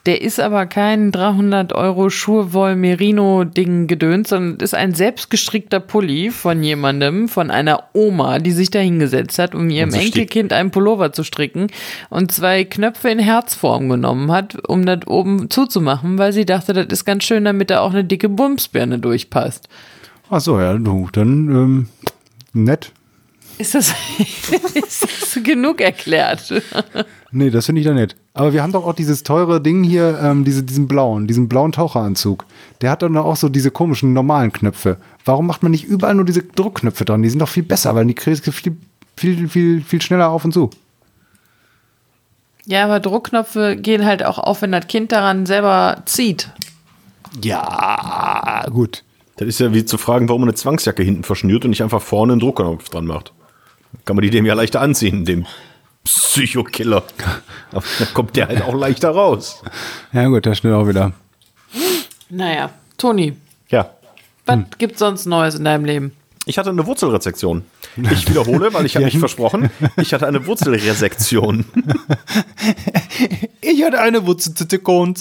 [0.05, 6.29] Der ist aber kein 300 Euro Schurwoll Merino Ding gedöns, sondern ist ein selbstgestrickter Pulli
[6.29, 11.11] von jemandem, von einer Oma, die sich da hingesetzt hat, um ihrem Enkelkind einen Pullover
[11.11, 11.67] zu stricken
[12.11, 16.85] und zwei Knöpfe in Herzform genommen hat, um das oben zuzumachen, weil sie dachte, das
[16.87, 19.67] ist ganz schön, damit da auch eine dicke Bumsbirne durchpasst.
[20.29, 21.87] Ach so, ja, du, dann ähm,
[22.53, 22.91] nett.
[23.57, 23.91] Ist das,
[24.75, 26.53] ist das genug erklärt?
[27.35, 28.15] nee, das finde ich da nett.
[28.33, 31.71] Aber wir haben doch auch dieses teure Ding hier, ähm, diese, diesen blauen, diesen blauen
[31.71, 32.45] Taucheranzug.
[32.81, 34.97] Der hat dann auch so diese komischen normalen Knöpfe.
[35.23, 37.21] Warum macht man nicht überall nur diese Druckknöpfe dran?
[37.21, 38.77] Die sind doch viel besser, weil die kriegst viel,
[39.15, 40.69] viel, viel, viel schneller auf und zu.
[42.65, 46.49] Ja, aber Druckknöpfe gehen halt auch auf, wenn das Kind daran selber zieht.
[47.43, 49.03] Ja, gut.
[49.37, 52.01] Das ist ja wie zu fragen, warum man eine Zwangsjacke hinten verschnürt und nicht einfach
[52.01, 53.33] vorne einen Druckknopf dran macht.
[54.05, 55.45] Kann man die dem ja leichter anziehen, dem
[56.05, 57.03] Psychokiller.
[57.71, 57.83] Dann
[58.13, 59.61] kommt der halt auch leichter raus.
[60.13, 61.11] Ja, gut, der schnell auch wieder.
[62.29, 63.35] Naja, Toni.
[63.69, 63.89] Ja.
[64.45, 64.65] Was hm.
[64.77, 66.11] gibt's sonst Neues in deinem Leben?
[66.47, 67.63] Ich hatte eine Wurzelresektion.
[68.11, 69.71] Ich wiederhole, weil ich habe mich versprochen.
[69.97, 71.65] Ich hatte eine Wurzelresektion.
[73.61, 75.15] Ich hatte eine Wurzelresektion.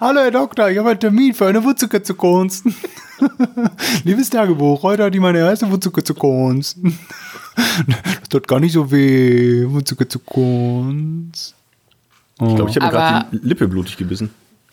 [0.00, 2.50] Hallo Herr Doktor, ich habe einen Termin für eine Wurzelresektion.
[4.04, 6.64] Liebes Tagebuch, heute hatte ich meine erste Wurzelresektion.
[7.58, 9.64] Das tut gar nicht so weh.
[9.64, 9.78] Oh.
[9.78, 9.84] Ich
[12.54, 14.30] glaube, ich habe gerade die Lippe blutig gebissen.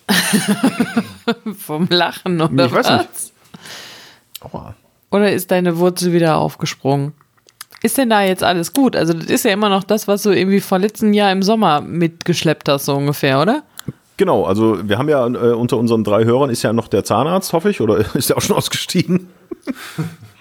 [1.57, 2.87] Vom Lachen oder ich was?
[2.87, 3.33] Weiß nicht.
[4.41, 4.75] Aua.
[5.09, 7.13] Oder ist deine Wurzel wieder aufgesprungen?
[7.81, 8.95] Ist denn da jetzt alles gut?
[8.95, 11.81] Also, das ist ja immer noch das, was du irgendwie vor letztem Jahr im Sommer
[11.81, 13.63] mitgeschleppt hast, so ungefähr, oder?
[14.17, 17.51] Genau, also wir haben ja äh, unter unseren drei Hörern ist ja noch der Zahnarzt,
[17.53, 19.29] hoffe ich, oder ist der auch schon ausgestiegen?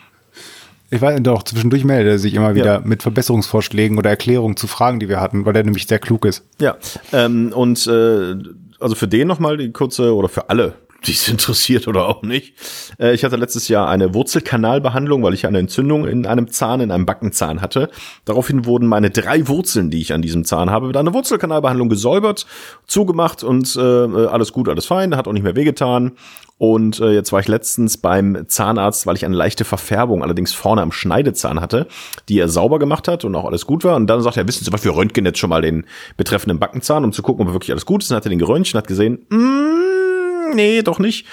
[0.90, 2.82] Ich weiß doch, zwischendurch meldet er sich immer wieder ja.
[2.84, 6.44] mit Verbesserungsvorschlägen oder Erklärungen zu Fragen, die wir hatten, weil er nämlich sehr klug ist.
[6.60, 6.76] Ja,
[7.12, 8.34] ähm, und äh,
[8.80, 10.74] also für den nochmal die kurze, oder für alle,
[11.06, 12.54] die es interessiert oder auch nicht.
[12.98, 16.90] Äh, ich hatte letztes Jahr eine Wurzelkanalbehandlung, weil ich eine Entzündung in einem Zahn, in
[16.90, 17.90] einem Backenzahn hatte.
[18.24, 22.46] Daraufhin wurden meine drei Wurzeln, die ich an diesem Zahn habe, mit einer Wurzelkanalbehandlung gesäubert,
[22.86, 26.12] zugemacht und äh, alles gut, alles fein, hat auch nicht mehr wehgetan.
[26.56, 30.82] Und äh, jetzt war ich letztens beim Zahnarzt, weil ich eine leichte Verfärbung allerdings vorne
[30.82, 31.88] am Schneidezahn hatte,
[32.28, 33.96] die er sauber gemacht hat und auch alles gut war.
[33.96, 35.84] Und dann sagt er, wissen Sie was, wir röntgen jetzt schon mal den
[36.16, 38.10] betreffenden Backenzahn, um zu gucken, ob wirklich alles gut ist.
[38.10, 40.03] Und hat er den geröntgt und hat gesehen, mm,
[40.52, 41.26] nee, doch nicht.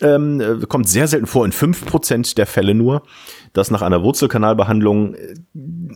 [0.00, 3.02] Ähm, äh, kommt sehr selten vor, in fünf Prozent der Fälle nur,
[3.52, 5.34] dass nach einer Wurzelkanalbehandlung äh,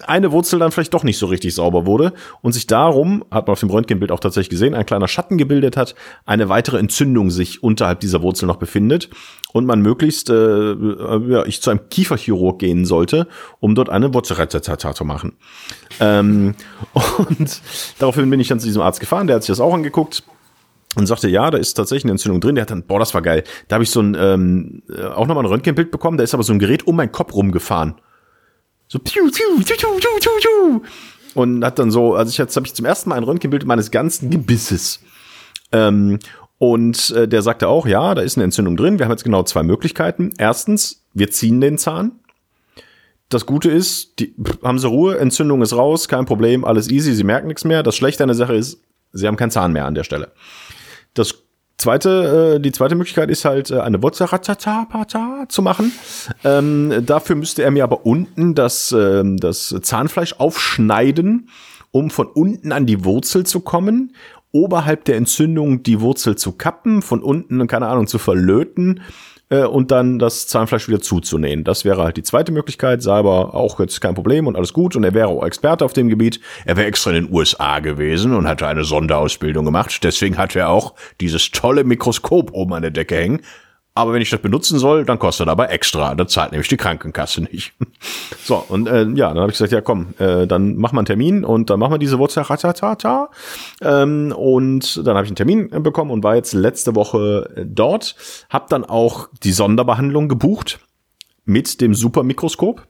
[0.06, 3.52] eine Wurzel dann vielleicht doch nicht so richtig sauber wurde und sich darum, hat man
[3.52, 5.94] auf dem Röntgenbild auch tatsächlich gesehen, ein kleiner Schatten gebildet hat,
[6.26, 9.08] eine weitere Entzündung sich unterhalb dieser Wurzel noch befindet
[9.52, 13.28] und man möglichst, äh, äh ja, ich zu einem Kieferchirurg gehen sollte,
[13.60, 15.36] um dort eine Wurzelrettata zu machen.
[16.00, 16.56] Ähm,
[17.18, 17.60] und
[18.00, 20.24] daraufhin bin ich dann zu diesem Arzt gefahren, der hat sich das auch angeguckt
[20.96, 22.54] und sagte, ja, da ist tatsächlich eine Entzündung drin.
[22.54, 23.44] Der hat dann, boah, das war geil.
[23.68, 26.18] Da habe ich so ein, ähm, äh, auch nochmal ein Röntgenbild bekommen.
[26.18, 27.94] Da ist aber so ein Gerät um meinen Kopf rumgefahren.
[28.88, 30.82] So, piu, piu, piu, piu, piu, piu.
[31.34, 33.90] Und hat dann so, also ich jetzt habe ich zum ersten Mal ein Röntgenbild meines
[33.90, 35.00] ganzen Gebisses.
[35.72, 36.18] Ähm,
[36.58, 38.98] und äh, der sagte auch, ja, da ist eine Entzündung drin.
[38.98, 40.32] Wir haben jetzt genau zwei Möglichkeiten.
[40.36, 42.12] Erstens, wir ziehen den Zahn.
[43.30, 47.24] Das Gute ist, die, haben sie Ruhe, Entzündung ist raus, kein Problem, alles easy, sie
[47.24, 47.82] merken nichts mehr.
[47.82, 48.82] Das Schlechte an der Sache ist,
[49.12, 50.32] sie haben keinen Zahn mehr an der Stelle.
[51.14, 51.34] Das
[51.78, 54.86] zweite, äh, die zweite Möglichkeit ist halt, äh, eine Wurzelratata
[55.48, 55.92] zu machen.
[56.44, 61.48] Ähm, dafür müsste er mir aber unten das, äh, das Zahnfleisch aufschneiden,
[61.90, 64.14] um von unten an die Wurzel zu kommen,
[64.52, 69.00] oberhalb der Entzündung die Wurzel zu kappen, von unten, keine Ahnung, zu verlöten
[69.52, 71.62] äh, und dann das Zahnfleisch wieder zuzunähen.
[71.62, 74.96] Das wäre halt die zweite Möglichkeit, sei aber auch jetzt kein Problem und alles gut
[74.96, 76.40] und er wäre auch Experte auf dem Gebiet.
[76.64, 80.02] Er wäre extra in den USA gewesen und hatte eine Sonderausbildung gemacht.
[80.02, 83.42] Deswegen hat er auch dieses tolle Mikroskop oben an der Decke hängen.
[83.94, 86.14] Aber wenn ich das benutzen soll, dann kostet aber extra.
[86.14, 87.72] Da zahlt nämlich die Krankenkasse nicht.
[88.44, 91.06] So, und äh, ja, dann habe ich gesagt, ja komm, äh, dann machen wir einen
[91.06, 93.30] Termin und dann machen wir diese Wurzel ratatata.
[93.80, 98.16] Ähm, und dann habe ich einen Termin bekommen und war jetzt letzte Woche äh, dort.
[98.50, 100.80] Hab dann auch die Sonderbehandlung gebucht
[101.44, 102.84] mit dem Supermikroskop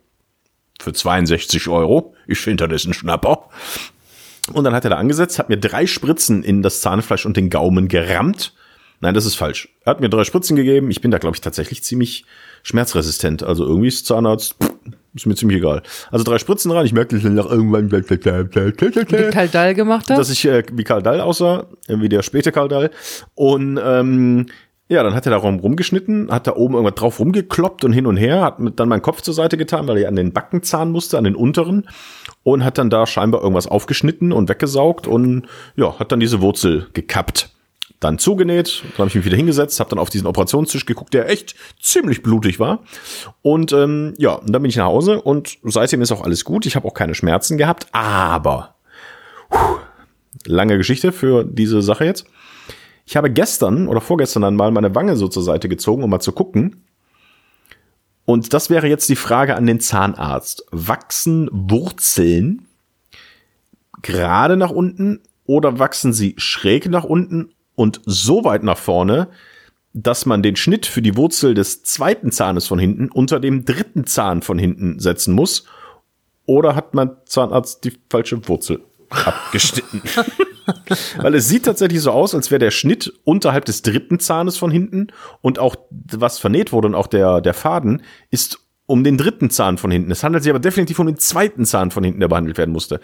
[0.81, 2.15] für 62 Euro.
[2.27, 3.51] Ich finde, das ist ein Schnapper.
[4.55, 7.51] Und dann hat er da angesetzt, hat mir drei Spritzen in das Zahnfleisch und den
[7.51, 8.55] Gaumen gerammt
[9.03, 9.69] Nein, das ist falsch.
[9.85, 10.89] Er hat mir drei Spritzen gegeben.
[10.93, 12.25] Ich bin da, glaube ich, tatsächlich ziemlich
[12.63, 13.43] schmerzresistent.
[13.43, 14.71] Also irgendwie ist Zahnarzt, pff,
[15.13, 15.83] ist mir ziemlich egal.
[16.13, 16.87] Also drei Spritzen rein.
[16.87, 20.19] Ich merke nach irgendwann, Wie Karl Dall gemacht hat.
[20.19, 22.91] dass ich äh, wie Karl Dall aussah, äh, wie der späte Karl Dall.
[23.35, 24.47] Und ähm,
[24.89, 28.07] ja, dann hat er da rum rumgeschnitten, hat da oben irgendwas drauf rumgekloppt und hin
[28.07, 31.19] und her, hat dann meinen Kopf zur Seite getan, weil er an den Backenzahn musste,
[31.19, 31.89] an den unteren
[32.45, 36.87] und hat dann da scheinbar irgendwas aufgeschnitten und weggesaugt und ja, hat dann diese Wurzel
[36.93, 37.52] gekappt
[38.03, 41.29] dann zugenäht, dann habe ich mich wieder hingesetzt, habe dann auf diesen Operationstisch geguckt, der
[41.29, 42.81] echt ziemlich blutig war.
[43.43, 46.67] Und ähm, ja, und dann bin ich nach Hause und seitdem ist auch alles gut.
[46.67, 48.75] Ich habe auch keine Schmerzen gehabt, aber
[49.51, 49.79] puh,
[50.47, 52.27] lange Geschichte für diese Sache jetzt.
[53.07, 56.21] Ich habe gestern oder vorgestern dann mal meine Wange so zur Seite gezogen, um mal
[56.21, 56.85] zu gucken.
[58.25, 60.65] Und das wäre jetzt die Frage an den Zahnarzt.
[60.71, 62.67] Wachsen Wurzeln
[64.03, 67.51] gerade nach unten oder wachsen sie schräg nach unten
[67.83, 69.27] und so weit nach vorne,
[69.93, 74.07] dass man den Schnitt für die Wurzel des zweiten Zahnes von hinten unter dem dritten
[74.07, 75.65] Zahn von hinten setzen muss?
[76.47, 80.01] Oder hat mein Zahnarzt die falsche Wurzel abgeschnitten?
[81.17, 84.71] Weil es sieht tatsächlich so aus, als wäre der Schnitt unterhalb des dritten Zahnes von
[84.71, 85.09] hinten
[85.41, 89.77] und auch was vernäht wurde und auch der, der Faden ist um den dritten Zahn
[89.77, 90.13] von hinten.
[90.13, 93.01] Es handelt sich aber definitiv um den zweiten Zahn von hinten, der behandelt werden musste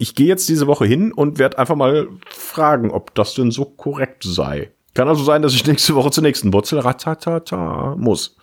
[0.00, 3.66] ich gehe jetzt diese Woche hin und werde einfach mal fragen, ob das denn so
[3.66, 4.70] korrekt sei.
[4.94, 8.36] Kann also sein, dass ich nächste Woche zur nächsten Wurzel ratatata muss.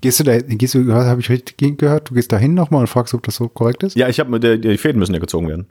[0.00, 2.86] Gehst du da, gehst du, habe ich richtig gehört, du gehst da hin nochmal und
[2.86, 3.96] fragst, ob das so korrekt ist?
[3.96, 5.66] Ja, ich habe die, die Fäden müssen ja gezogen werden.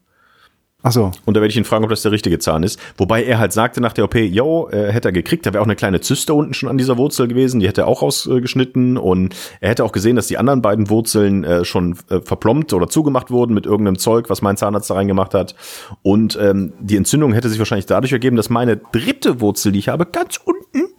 [0.87, 1.11] Ach so.
[1.25, 2.79] Und da werde ich ihn fragen, ob das der richtige Zahn ist.
[2.95, 5.65] Wobei er halt sagte nach der OP, yo, äh, hätte er gekriegt, da wäre auch
[5.65, 9.35] eine kleine Zyste unten schon an dieser Wurzel gewesen, die hätte er auch rausgeschnitten und
[9.61, 13.31] er hätte auch gesehen, dass die anderen beiden Wurzeln äh, schon äh, verplombt oder zugemacht
[13.31, 15.55] wurden mit irgendeinem Zeug, was mein Zahnarzt da reingemacht hat.
[16.03, 19.87] Und ähm, die Entzündung hätte sich wahrscheinlich dadurch ergeben, dass meine dritte Wurzel, die ich
[19.87, 20.93] habe, ganz unten,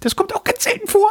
[0.00, 1.08] das kommt auch ganz selten vor,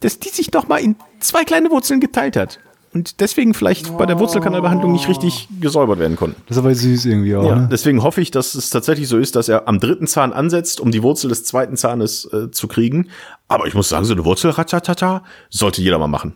[0.00, 2.58] dass die sich noch mal in zwei kleine Wurzeln geteilt hat
[2.94, 3.96] und deswegen vielleicht oh.
[3.96, 6.42] bei der Wurzelkanalbehandlung nicht richtig gesäubert werden konnten.
[6.46, 7.44] Das ist aber süß irgendwie auch.
[7.44, 7.68] Ja, ne?
[7.70, 10.90] Deswegen hoffe ich, dass es tatsächlich so ist, dass er am dritten Zahn ansetzt, um
[10.90, 13.08] die Wurzel des zweiten Zahnes äh, zu kriegen.
[13.48, 16.34] Aber ich muss sagen, so eine Wurzel ratatata sollte jeder mal machen.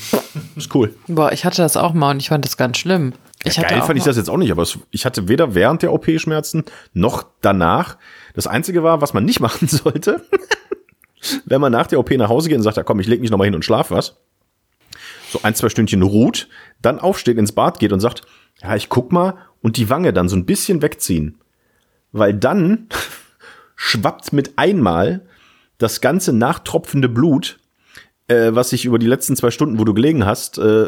[0.56, 0.94] ist cool.
[1.08, 3.12] Boah, ich hatte das auch mal und ich fand das ganz schlimm.
[3.44, 5.92] Ich ja, geil fand ich das jetzt auch nicht, aber ich hatte weder während der
[5.92, 7.98] OP Schmerzen noch danach.
[8.34, 10.22] Das einzige war, was man nicht machen sollte,
[11.44, 13.30] wenn man nach der OP nach Hause geht und sagt, ja komm, ich leg mich
[13.30, 14.16] noch mal hin und schlaf was
[15.30, 16.48] so ein, zwei Stündchen ruht,
[16.82, 18.22] dann aufsteht, ins Bad geht und sagt,
[18.62, 21.38] ja, ich guck mal und die Wange dann so ein bisschen wegziehen.
[22.12, 22.88] Weil dann
[23.76, 25.26] schwappt mit einmal
[25.78, 27.58] das ganze nachtropfende Blut,
[28.28, 30.86] äh, was sich über die letzten zwei Stunden, wo du gelegen hast, äh,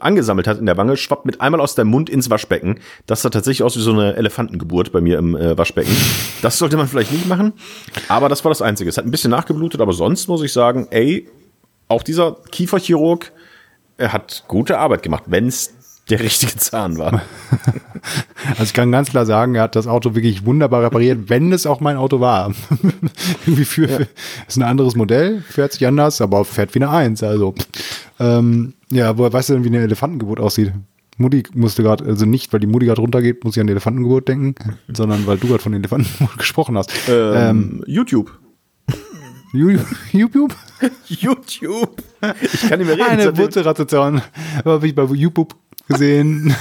[0.00, 2.80] angesammelt hat in der Wange, schwappt mit einmal aus deinem Mund ins Waschbecken.
[3.06, 5.94] Das sah tatsächlich aus wie so eine Elefantengeburt bei mir im äh, Waschbecken.
[6.42, 7.54] Das sollte man vielleicht nicht machen,
[8.08, 8.90] aber das war das Einzige.
[8.90, 11.28] Es hat ein bisschen nachgeblutet, aber sonst muss ich sagen, ey,
[11.88, 13.32] auch dieser Kieferchirurg,
[13.96, 15.74] er hat gute Arbeit gemacht, wenn es
[16.10, 17.22] der richtige Zahn war.
[18.50, 21.64] Also ich kann ganz klar sagen, er hat das Auto wirklich wunderbar repariert, wenn es
[21.64, 22.52] auch mein Auto war.
[23.46, 23.98] Irgendwie für, ja.
[24.48, 27.22] ist ein anderes Modell, fährt sich anders, aber fährt wie eine Eins.
[27.22, 27.54] Also
[28.18, 30.72] ähm, ja, woher weißt du denn, wie eine Elefantengeburt aussieht?
[31.16, 34.26] Mutti musste gerade, also nicht, weil die Mutti gerade runtergeht, muss ich an die Elefantengeburt
[34.26, 34.56] denken,
[34.92, 36.90] sondern weil du gerade von Elefantengeburt gesprochen hast.
[37.08, 38.32] Ähm, ähm, YouTube.
[39.52, 40.54] YouTube?
[41.06, 42.02] YouTube.
[42.40, 43.02] Ich kann nicht mehr reden.
[43.02, 44.22] Eine Wurzelratation.
[44.64, 45.54] Habe ich bei YouTube
[45.88, 46.54] gesehen.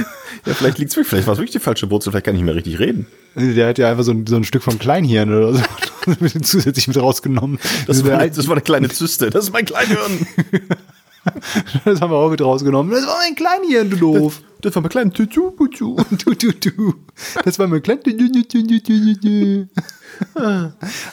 [0.46, 2.46] ja, vielleicht liegt's wirklich, vielleicht war es wirklich die falsche Wurzel, vielleicht kann ich nicht
[2.46, 3.06] mehr richtig reden.
[3.34, 5.62] Der hat ja einfach so ein, so ein Stück vom Kleinhirn oder so
[6.42, 7.58] zusätzlich mit rausgenommen.
[7.86, 9.30] Das war, das war eine kleine Zyste.
[9.30, 10.26] Das ist mein Kleinhirn.
[11.84, 12.92] das haben wir auch mit rausgenommen.
[12.92, 14.40] Das war mein Kleinhirn, du doof.
[14.40, 15.96] Das, das war mein kleines Tutu, Tutu.
[16.16, 16.94] Tutu.
[17.44, 18.04] Das war mein kleines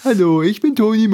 [0.03, 1.07] Hallo, ich bin Toni.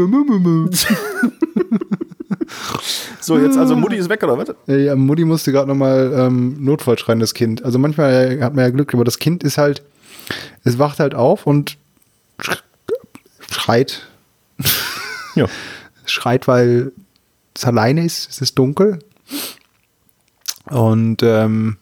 [3.20, 4.56] so, jetzt also Mutti ist weg, oder was?
[4.68, 7.64] Ja, Mutti musste gerade nochmal ähm, Notfall schreien, das Kind.
[7.66, 9.84] Also manchmal hat man ja Glück, aber das Kind ist halt,
[10.64, 11.78] es wacht halt auf und
[13.50, 14.08] schreit.
[15.36, 15.46] Ja.
[16.06, 16.94] Schreit, weil
[17.58, 19.00] es alleine ist, es ist dunkel.
[20.70, 21.78] Und ähm,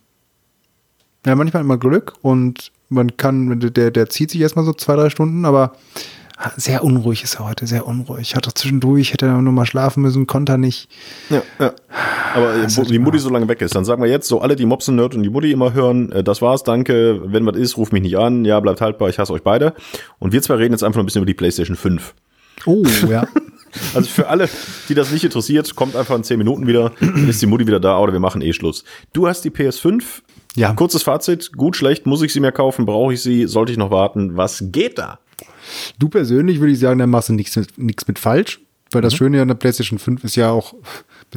[1.25, 5.09] ja, manchmal man Glück und man kann, der, der zieht sich erstmal so zwei, drei
[5.09, 5.73] Stunden, aber
[6.57, 8.35] sehr unruhig ist er heute, sehr unruhig.
[8.35, 10.89] Hat doch zwischendurch, hätte er nur mal schlafen müssen, konnte er nicht.
[11.29, 11.73] Ja, ja.
[12.35, 14.65] Aber wo die Mutti so lange weg ist, dann sagen wir jetzt so alle, die
[14.65, 17.91] Mobsen Nerd und die Mutti immer hören, äh, das war's, danke, wenn was ist, ruf
[17.91, 19.73] mich nicht an, ja, bleibt haltbar, ich hasse euch beide.
[20.19, 22.13] Und wir zwei reden jetzt einfach noch ein bisschen über die PlayStation 5.
[22.65, 23.25] Oh, ja.
[23.93, 24.49] Also für alle,
[24.89, 27.79] die das nicht interessiert, kommt einfach in 10 Minuten wieder, dann ist die Mutti wieder
[27.79, 28.83] da oder wir machen eh Schluss.
[29.13, 30.03] Du hast die PS5.
[30.55, 30.73] Ja.
[30.73, 33.91] Kurzes Fazit, gut, schlecht, muss ich sie mehr kaufen, brauche ich sie, sollte ich noch
[33.91, 35.19] warten, was geht da?
[35.99, 38.61] Du persönlich würde ich sagen, da machst du nichts mit, nichts mit falsch,
[38.91, 40.73] weil das Schöne an der PlayStation 5 ist ja auch.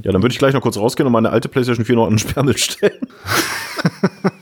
[0.04, 2.12] Ja, dann würde ich gleich noch kurz rausgehen und meine alte PlayStation 4 noch an
[2.12, 3.00] den Sperrmüll stellen.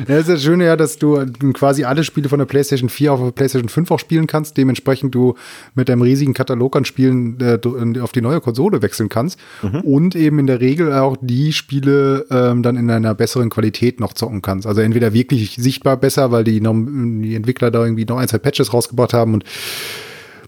[0.00, 3.12] Ja, das ist das Schöne ja, dass du quasi alle Spiele von der PlayStation 4
[3.12, 4.56] auf der PlayStation 5 auch spielen kannst.
[4.56, 5.34] Dementsprechend du
[5.74, 7.58] mit deinem riesigen Katalog an Spielen äh,
[8.00, 9.38] auf die neue Konsole wechseln kannst.
[9.82, 14.12] Und eben in der Regel auch die Spiele ähm, dann in einer besseren Qualität noch
[14.12, 14.66] zocken kannst.
[14.66, 18.72] Also entweder wirklich sichtbar besser, weil die, die Entwickler da irgendwie noch ein, zwei Patches
[18.72, 19.44] rausgebracht haben und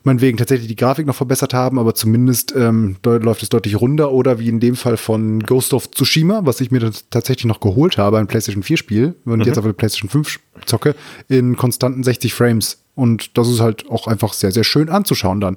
[0.06, 4.38] meinetwegen tatsächlich die Grafik noch verbessert haben, aber zumindest ähm, läuft es deutlich runder oder
[4.38, 8.18] wie in dem Fall von Ghost of Tsushima, was ich mir tatsächlich noch geholt habe,
[8.18, 10.94] ein PlayStation 4 Spiel und jetzt auf der PlayStation 5 zocke,
[11.28, 12.78] in konstanten 60 Frames.
[12.94, 15.56] Und das ist halt auch einfach sehr, sehr schön anzuschauen dann.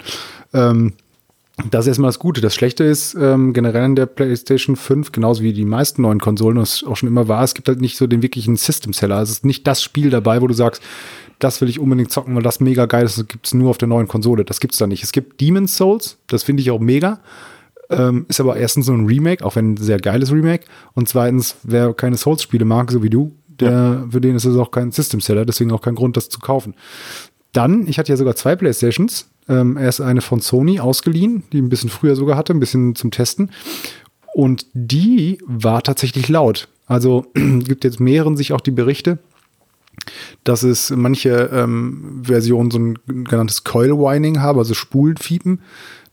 [0.54, 0.94] Ähm,
[1.70, 2.42] das ist erstmal das Gute.
[2.42, 6.58] Das Schlechte ist ähm, generell in der PlayStation 5, genauso wie die meisten neuen Konsolen,
[6.58, 9.22] das auch schon immer war, es gibt halt nicht so den wirklichen System-Seller.
[9.22, 10.82] Es ist nicht das Spiel dabei, wo du sagst,
[11.40, 13.18] das will ich unbedingt zocken, weil das mega geil ist.
[13.18, 14.46] Das gibt es nur auf der neuen Konsole.
[14.46, 15.04] Das gibt's da nicht.
[15.04, 17.20] Es gibt Demon's Souls, das finde ich auch mega.
[17.90, 20.66] Ähm, ist aber erstens so ein Remake, auch wenn ein sehr geiles Remake.
[20.94, 24.72] Und zweitens, wer keine Souls-Spiele mag, so wie du, der, für den ist es auch
[24.72, 26.76] kein System-Seller, deswegen auch kein Grund, das zu kaufen.
[27.52, 29.30] Dann, ich hatte ja sogar zwei Playstations.
[29.48, 33.10] Ähm, erst eine von Sony ausgeliehen, die ein bisschen früher sogar hatte, ein bisschen zum
[33.10, 33.50] Testen.
[34.36, 36.68] Und die war tatsächlich laut.
[36.86, 39.18] Also gibt jetzt mehreren sich auch die Berichte,
[40.44, 45.62] dass es manche ähm, Versionen so ein genanntes Coil Whining haben, also Spulfiepen.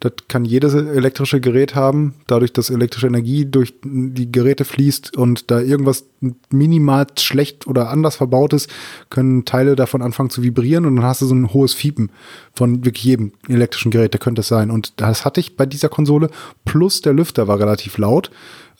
[0.00, 5.50] Das kann jedes elektrische Gerät haben, dadurch, dass elektrische Energie durch die Geräte fließt und
[5.50, 6.04] da irgendwas
[6.50, 8.70] minimal schlecht oder anders verbaut ist,
[9.08, 12.10] können Teile davon anfangen zu vibrieren und dann hast du so ein hohes Fiepen
[12.56, 14.70] von wirklich jedem elektrischen Gerät, da könnte es sein.
[14.70, 16.30] Und das hatte ich bei dieser Konsole,
[16.64, 18.30] plus der Lüfter war relativ laut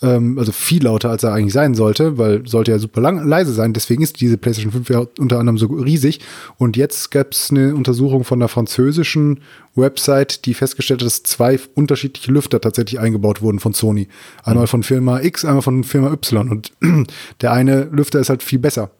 [0.03, 3.53] ähm, also viel lauter, als er eigentlich sein sollte, weil sollte ja super lang, leise
[3.53, 3.72] sein.
[3.72, 6.20] Deswegen ist diese PlayStation 5 ja unter anderem so riesig.
[6.59, 9.41] Und jetzt gab es eine Untersuchung von der französischen
[9.74, 14.09] Website, die festgestellt hat, dass zwei unterschiedliche Lüfter tatsächlich eingebaut wurden von Sony.
[14.43, 16.51] Einmal von Firma X, einmal von Firma Y.
[16.51, 16.72] Und
[17.41, 18.91] der eine Lüfter ist halt viel besser.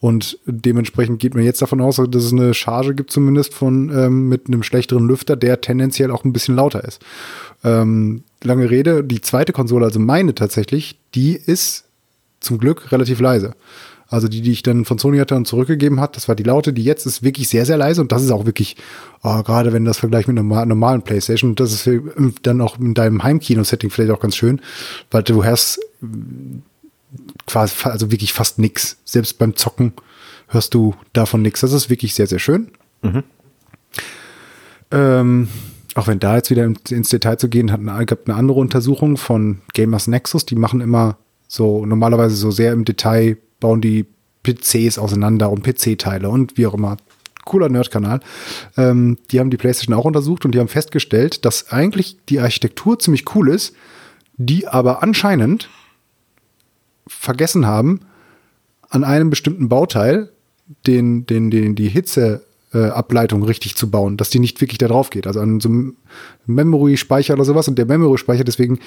[0.00, 4.28] Und dementsprechend geht man jetzt davon aus, dass es eine Charge gibt, zumindest von ähm,
[4.28, 7.02] mit einem schlechteren Lüfter, der tendenziell auch ein bisschen lauter ist.
[7.62, 11.84] Ähm, lange Rede, die zweite Konsole, also meine tatsächlich, die ist
[12.40, 13.54] zum Glück relativ leise.
[14.08, 16.72] Also die, die ich dann von Sony hatte und zurückgegeben hat, das war die laute,
[16.72, 18.76] die jetzt ist wirklich sehr, sehr leise und das ist auch wirklich,
[19.22, 22.02] oh, gerade wenn das vergleicht mit einer normalen Playstation, das ist
[22.42, 24.60] dann auch in deinem Heimkino-Setting vielleicht auch ganz schön,
[25.12, 25.78] weil du hast
[27.50, 28.98] quasi, also wirklich fast nix.
[29.04, 29.92] Selbst beim Zocken
[30.48, 31.60] hörst du davon nix.
[31.60, 32.70] Das ist wirklich sehr, sehr schön.
[33.02, 33.24] Mhm.
[34.90, 35.48] Ähm,
[35.94, 39.16] auch wenn da jetzt wieder ins Detail zu gehen, hat eine, gab eine andere Untersuchung
[39.16, 44.06] von Gamers Nexus, die machen immer so normalerweise so sehr im Detail, bauen die
[44.44, 46.96] PCs auseinander und PC-Teile und wie auch immer.
[47.44, 48.20] Cooler Nerd-Kanal.
[48.76, 52.98] Ähm, die haben die PlayStation auch untersucht und die haben festgestellt, dass eigentlich die Architektur
[52.98, 53.74] ziemlich cool ist,
[54.36, 55.68] die aber anscheinend
[57.10, 58.00] vergessen haben,
[58.88, 60.30] an einem bestimmten Bauteil
[60.86, 64.88] den, den, den, die Hitze äh, Ableitung richtig zu bauen, dass die nicht wirklich da
[64.88, 65.26] drauf geht.
[65.26, 65.96] Also an so einem
[66.46, 68.78] Memory-Speicher oder sowas und der Memory-Speicher deswegen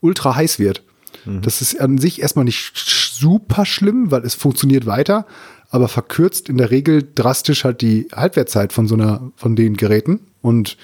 [0.00, 0.82] ultra heiß wird.
[1.24, 1.42] Mhm.
[1.42, 5.26] Das ist an sich erstmal nicht super schlimm, weil es funktioniert weiter,
[5.70, 10.20] aber verkürzt in der Regel drastisch halt die Halbwertzeit von so einer, von den Geräten.
[10.42, 10.76] Und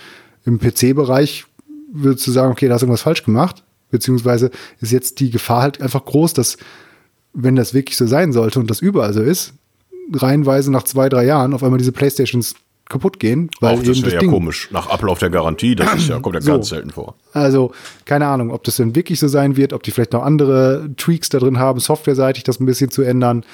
[0.44, 1.44] im PC-Bereich
[1.92, 5.62] würdest du sagen, okay, da hast du irgendwas falsch gemacht, beziehungsweise ist jetzt die Gefahr
[5.62, 6.56] halt einfach groß, dass
[7.32, 9.54] wenn das wirklich so sein sollte und das überall so ist,
[10.12, 12.54] reihenweise nach zwei, drei Jahren auf einmal diese Playstations
[12.88, 13.48] kaputt gehen.
[13.60, 14.68] Weil Auch das eben wäre das ja Ding, komisch.
[14.72, 16.52] Nach Ablauf der Garantie, das ist ja, kommt ja So.
[16.52, 17.14] ganz selten vor.
[17.32, 17.72] Also,
[18.04, 21.28] keine Ahnung, ob das denn wirklich so sein wird, ob die vielleicht noch andere Tweaks
[21.28, 23.44] da drin haben, softwareseitig das ein bisschen zu ändern,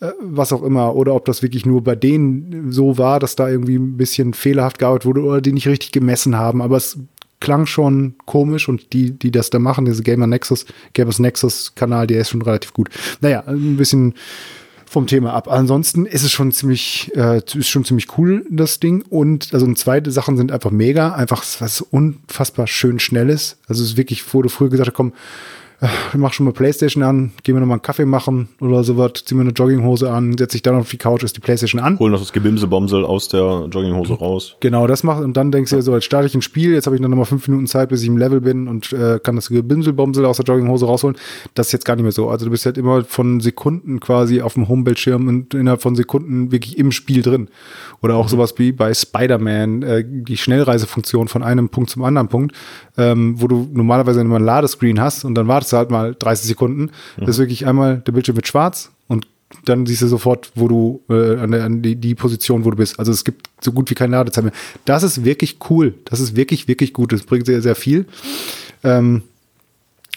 [0.00, 3.48] äh, was auch immer, oder ob das wirklich nur bei denen so war, dass da
[3.48, 6.60] irgendwie ein bisschen fehlerhaft gearbeitet wurde oder die nicht richtig gemessen haben.
[6.60, 6.98] Aber es
[7.44, 10.64] klang schon komisch und die, die das da machen, diese Gamer Nexus,
[10.94, 12.88] Gamers Nexus Kanal, der ist schon relativ gut.
[13.20, 14.14] Naja, ein bisschen
[14.86, 15.48] vom Thema ab.
[15.48, 19.02] Ansonsten ist es schon ziemlich, äh, ist schon ziemlich cool, das Ding.
[19.10, 23.58] Und also zweite Sachen sind einfach mega, einfach was unfassbar schön schnell ist.
[23.68, 25.12] Also es ist wirklich, wo du früher gesagt hast, komm,
[26.12, 29.12] ich mach schon mal Playstation an, geh mir noch mal einen Kaffee machen oder sowas,
[29.24, 31.98] zieh mir eine Jogginghose an, setz dich dann auf die Couch, ist die Playstation an.
[31.98, 34.56] Hol noch das Gebimsebomsel aus der Jogginghose raus.
[34.60, 36.86] Genau, das macht und dann denkst du dir so, jetzt starte ich ein Spiel, jetzt
[36.86, 39.18] habe ich dann noch mal fünf Minuten Zeit, bis ich im Level bin und äh,
[39.22, 41.16] kann das Gebimselbomsel aus der Jogginghose rausholen.
[41.54, 42.28] Das ist jetzt gar nicht mehr so.
[42.28, 46.50] Also du bist halt immer von Sekunden quasi auf dem Homebildschirm und innerhalb von Sekunden
[46.52, 47.48] wirklich im Spiel drin.
[48.02, 48.30] Oder auch mhm.
[48.30, 52.54] sowas wie bei Spider-Man, äh, die Schnellreisefunktion von einem Punkt zum anderen Punkt,
[52.96, 56.46] ähm, wo du normalerweise immer ein Ladescreen hast und dann wartest du halt mal 30
[56.46, 56.82] Sekunden.
[56.82, 56.90] Mhm.
[57.20, 59.26] Das ist wirklich einmal, der Bildschirm wird schwarz und
[59.64, 62.76] dann siehst du sofort, wo du äh, an, der, an die, die Position, wo du
[62.76, 62.98] bist.
[62.98, 64.52] Also es gibt so gut wie keine Ladezeit mehr.
[64.84, 65.94] Das ist wirklich cool.
[66.06, 67.12] Das ist wirklich, wirklich gut.
[67.12, 68.06] Das bringt sehr, sehr viel.
[68.82, 69.22] Ähm,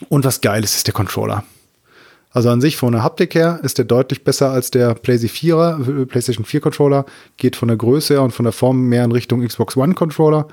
[0.10, 1.44] und was geil ist, ist der Controller.
[2.32, 6.02] Also an sich von der Haptik her ist der deutlich besser als der PlayStation 4er,
[6.02, 7.06] äh, PlayStation 4 Controller.
[7.38, 10.48] Geht von der Größe her und von der Form mehr in Richtung Xbox One Controller,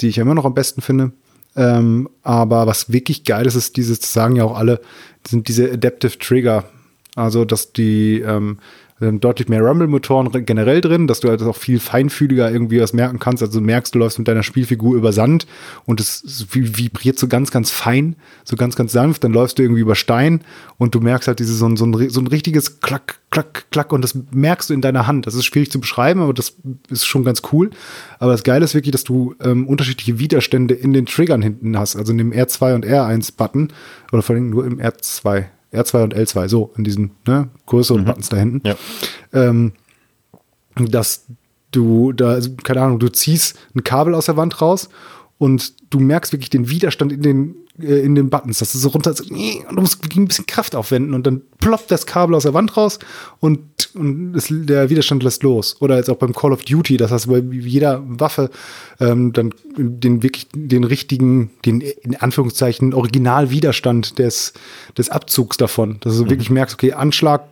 [0.00, 1.12] die ich immer noch am besten finde.
[1.56, 4.80] Ähm, aber was wirklich geil ist, ist dieses, das sagen ja auch alle,
[5.26, 6.64] sind diese Adaptive Trigger.
[7.16, 8.58] Also, dass die ähm,
[9.00, 13.42] deutlich mehr Rumble-Motoren generell drin, dass du halt auch viel feinfühliger irgendwie was merken kannst.
[13.42, 15.46] Also du merkst, du läufst mit deiner Spielfigur über Sand
[15.86, 19.22] und es vibriert so ganz, ganz fein, so ganz, ganz sanft.
[19.22, 20.40] Dann läufst du irgendwie über Stein
[20.78, 23.92] und du merkst halt dieses so ein, so ein, so ein richtiges Klack, Klack, Klack
[23.92, 25.28] und das merkst du in deiner Hand.
[25.28, 26.56] Das ist schwierig zu beschreiben, aber das
[26.90, 27.70] ist schon ganz cool.
[28.18, 31.94] Aber das Geile ist wirklich, dass du ähm, unterschiedliche Widerstände in den Triggern hinten hast,
[31.94, 33.72] also in dem R2 und R1-Button
[34.12, 35.44] oder vor allem nur im R2.
[35.72, 38.06] R2 und L2, so in diesen ne, größeren mhm.
[38.06, 38.66] Buttons da hinten.
[38.66, 38.76] Ja.
[39.32, 39.72] Ähm,
[40.76, 41.26] dass
[41.70, 44.88] du da, also, keine Ahnung, du ziehst ein Kabel aus der Wand raus
[45.38, 48.88] und du merkst wirklich den Widerstand in den äh, in den Buttons, dass du so
[48.88, 52.54] runter und du musst ein bisschen Kraft aufwenden und dann ploppt das Kabel aus der
[52.54, 52.98] Wand raus
[53.40, 53.60] und,
[53.94, 55.76] und das, der Widerstand lässt los.
[55.80, 58.50] Oder jetzt auch beim Call of Duty, das heißt bei jeder Waffe
[59.00, 64.52] ähm, dann den wirklich den richtigen, den in Anführungszeichen Originalwiderstand des
[64.96, 66.30] des Abzugs davon, dass du mhm.
[66.30, 67.42] wirklich merkst, okay, Anschlag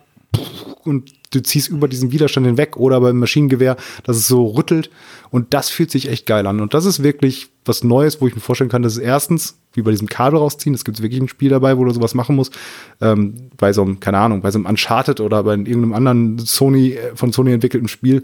[0.83, 4.89] und du ziehst über diesen Widerstand hinweg oder beim Maschinengewehr, dass es so rüttelt
[5.29, 8.35] und das fühlt sich echt geil an und das ist wirklich was Neues, wo ich
[8.35, 11.27] mir vorstellen kann, dass es erstens wie bei diesem Kabel rausziehen, es gibt wirklich ein
[11.27, 12.57] Spiel dabei, wo du sowas machen musst,
[13.01, 16.93] ähm, bei so einem, keine Ahnung, bei so einem Uncharted oder bei irgendeinem anderen Sony,
[16.93, 18.23] äh, von Sony entwickelten Spiel,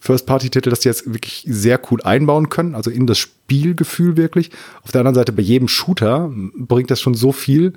[0.00, 4.50] First-Party-Titel, dass die jetzt wirklich sehr cool einbauen können, also in das Spielgefühl wirklich.
[4.82, 7.74] Auf der anderen Seite, bei jedem Shooter bringt das schon so viel,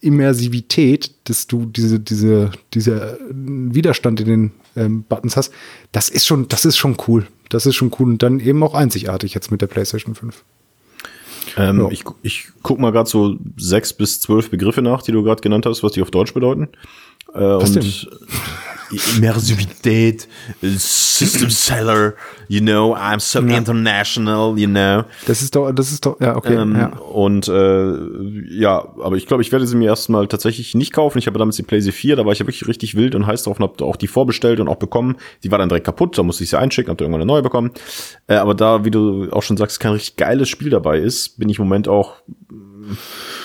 [0.00, 5.52] Immersivität, dass du diese, diese, dieser Widerstand in den ähm, Buttons hast,
[5.92, 7.26] das ist schon, das ist schon cool.
[7.48, 10.44] Das ist schon cool und dann eben auch einzigartig jetzt mit der PlayStation 5.
[11.56, 11.88] Ähm, ja.
[11.90, 15.66] Ich, ich guck mal gerade so sechs bis zwölf Begriffe nach, die du gerade genannt
[15.66, 16.68] hast, was die auf Deutsch bedeuten.
[17.34, 17.92] Äh, was und denn?
[19.16, 20.28] Immersivität,
[20.60, 22.14] System Seller,
[22.48, 23.56] you know, I'm so ja.
[23.56, 25.04] international, you know.
[25.26, 26.54] Das ist doch, das ist doch, ja, okay.
[26.54, 26.96] Ähm, ja.
[26.98, 27.92] Und äh,
[28.50, 31.18] ja, aber ich glaube, ich werde sie mir erstmal tatsächlich nicht kaufen.
[31.18, 33.42] Ich habe damals die PlayStation 4, da war ich ja wirklich richtig wild und heiß
[33.44, 35.16] drauf und habe auch die vorbestellt und auch bekommen.
[35.44, 37.72] Die war dann direkt kaputt, da musste ich sie einschicken, habe irgendwann eine neue bekommen.
[38.26, 41.48] Äh, aber da, wie du auch schon sagst, kein richtig geiles Spiel dabei ist, bin
[41.48, 42.14] ich im Moment auch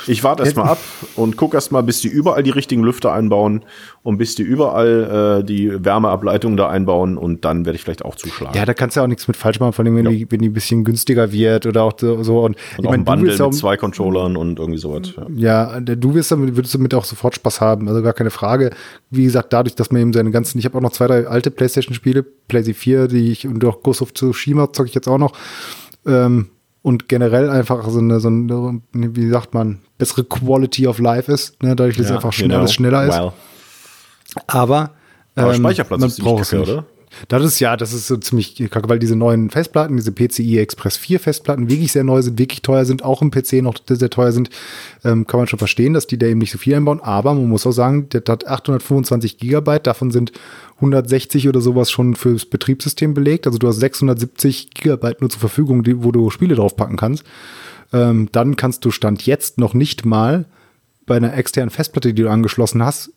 [0.07, 0.77] ich warte erstmal ab
[1.17, 3.65] und gucke erstmal, bis die überall die richtigen Lüfter einbauen
[4.01, 8.15] und bis die überall äh, die Wärmeableitung da einbauen und dann werde ich vielleicht auch
[8.15, 8.55] zuschlagen.
[8.55, 10.11] Ja, da kannst du ja auch nichts mit falsch machen, vor allem wenn, ja.
[10.11, 12.15] die, wenn die ein bisschen günstiger wird oder auch so.
[12.15, 15.13] Und, und ich mein, ein Bundle mit zwei Controllern und irgendwie sowas.
[15.35, 18.71] Ja, ja du wirst damit, würdest damit auch sofort Spaß haben, also gar keine Frage.
[19.09, 21.51] Wie gesagt, dadurch, dass man eben seine ganzen, ich habe auch noch zwei, drei alte
[21.51, 25.33] Playstation-Spiele, PlayStation 4, die ich und auch Ghost of Tsushima zocke ich jetzt auch noch.
[26.05, 26.47] Ähm,
[26.83, 31.63] und generell einfach so eine, so eine, wie sagt man, bessere Quality of Life ist,
[31.63, 32.59] ne, dadurch, dass ja, einfach schnell, genau.
[32.59, 33.17] alles schneller ist.
[33.17, 33.33] Wow.
[34.47, 34.91] Aber,
[35.35, 36.85] ähm, Aber Speicherplatz man ist ziemlich kacke, oder?
[37.27, 40.97] Das ist ja, das ist so ziemlich kacke, weil diese neuen Festplatten, diese PCI Express
[40.97, 44.31] 4 Festplatten wirklich sehr neu sind, wirklich teuer sind, auch im PC noch sehr teuer
[44.31, 44.49] sind,
[45.03, 47.01] ähm, kann man schon verstehen, dass die da eben nicht so viel einbauen.
[47.01, 50.31] Aber man muss auch sagen, der hat 825 Gigabyte, davon sind
[50.75, 53.47] 160 oder sowas schon fürs Betriebssystem belegt.
[53.47, 57.23] Also du hast 670 Gigabyte nur zur Verfügung, die, wo du Spiele draufpacken kannst.
[57.93, 60.45] Ähm, dann kannst du Stand jetzt noch nicht mal
[61.05, 63.11] bei einer externen Festplatte, die du angeschlossen hast,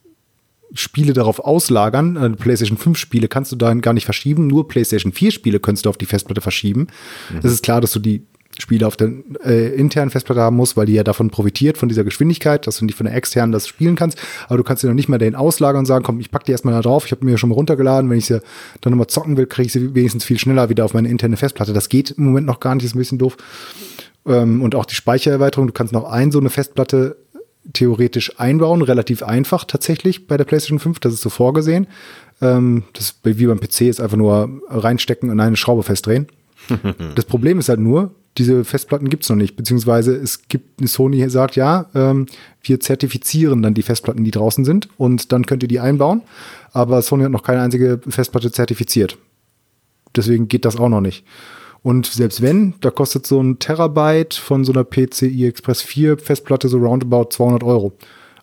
[0.75, 2.17] Spiele darauf auslagern.
[2.17, 4.47] Äh, PlayStation 5 Spiele kannst du dahin gar nicht verschieben.
[4.47, 6.89] Nur PlayStation 4 Spiele kannst du auf die Festplatte verschieben.
[7.31, 7.39] Mhm.
[7.43, 8.23] Es ist klar, dass du die
[8.59, 9.13] Spiele auf der
[9.45, 12.87] äh, internen Festplatte haben musst, weil die ja davon profitiert, von dieser Geschwindigkeit, dass du
[12.87, 14.19] nicht von der externen das spielen kannst.
[14.47, 16.53] Aber du kannst dir noch nicht mal den auslagern und sagen, komm, ich pack die
[16.53, 18.41] erstmal da drauf, ich habe mir schon mal runtergeladen, wenn ich sie
[18.81, 21.73] dann nochmal zocken will, kriege ich sie wenigstens viel schneller wieder auf meine interne Festplatte.
[21.73, 23.37] Das geht im Moment noch gar nicht, ist ein bisschen doof.
[24.27, 27.17] Ähm, und auch die Speichererweiterung, du kannst noch ein so eine Festplatte
[27.73, 31.87] theoretisch einbauen, relativ einfach tatsächlich bei der PlayStation 5, das ist so vorgesehen.
[32.41, 36.27] Ähm, das ist wie beim PC ist einfach nur reinstecken und eine Schraube festdrehen.
[37.15, 41.57] das Problem ist halt nur, diese Festplatten gibt's noch nicht, beziehungsweise es gibt, Sony sagt,
[41.57, 42.27] ja, ähm,
[42.63, 46.23] wir zertifizieren dann die Festplatten, die draußen sind und dann könnt ihr die einbauen,
[46.73, 49.17] aber Sony hat noch keine einzige Festplatte zertifiziert.
[50.15, 51.25] Deswegen geht das auch noch nicht.
[51.83, 56.69] Und selbst wenn, da kostet so ein Terabyte von so einer PCI Express 4 Festplatte
[56.69, 57.93] so roundabout 200 Euro.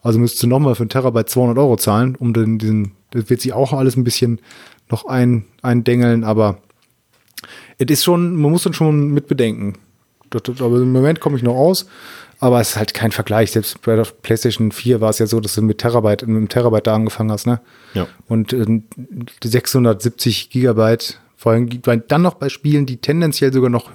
[0.01, 3.41] Also müsstest du nochmal für ein Terabyte 200 Euro zahlen, um den, diesen, das wird
[3.41, 4.39] sich auch alles ein bisschen
[4.89, 6.59] noch ein, eindengeln, aber
[7.77, 9.73] es ist schon, man muss dann schon mit bedenken.
[10.31, 11.85] Aber im Moment komme ich noch aus,
[12.39, 13.51] aber es ist halt kein Vergleich.
[13.51, 16.49] Selbst bei der PlayStation 4 war es ja so, dass du mit Terabyte, mit einem
[16.49, 17.61] Terabyte da angefangen hast, ne?
[17.93, 18.07] Ja.
[18.27, 18.81] Und äh,
[19.43, 21.67] 670 Gigabyte, vor allem
[22.07, 23.91] dann noch bei Spielen, die tendenziell sogar noch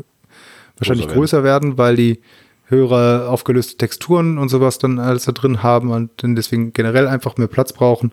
[0.76, 2.20] wahrscheinlich Größer größer werden, weil die
[2.66, 7.38] höhere aufgelöste Texturen und sowas dann alles da drin haben und dann deswegen generell einfach
[7.38, 8.12] mehr Platz brauchen.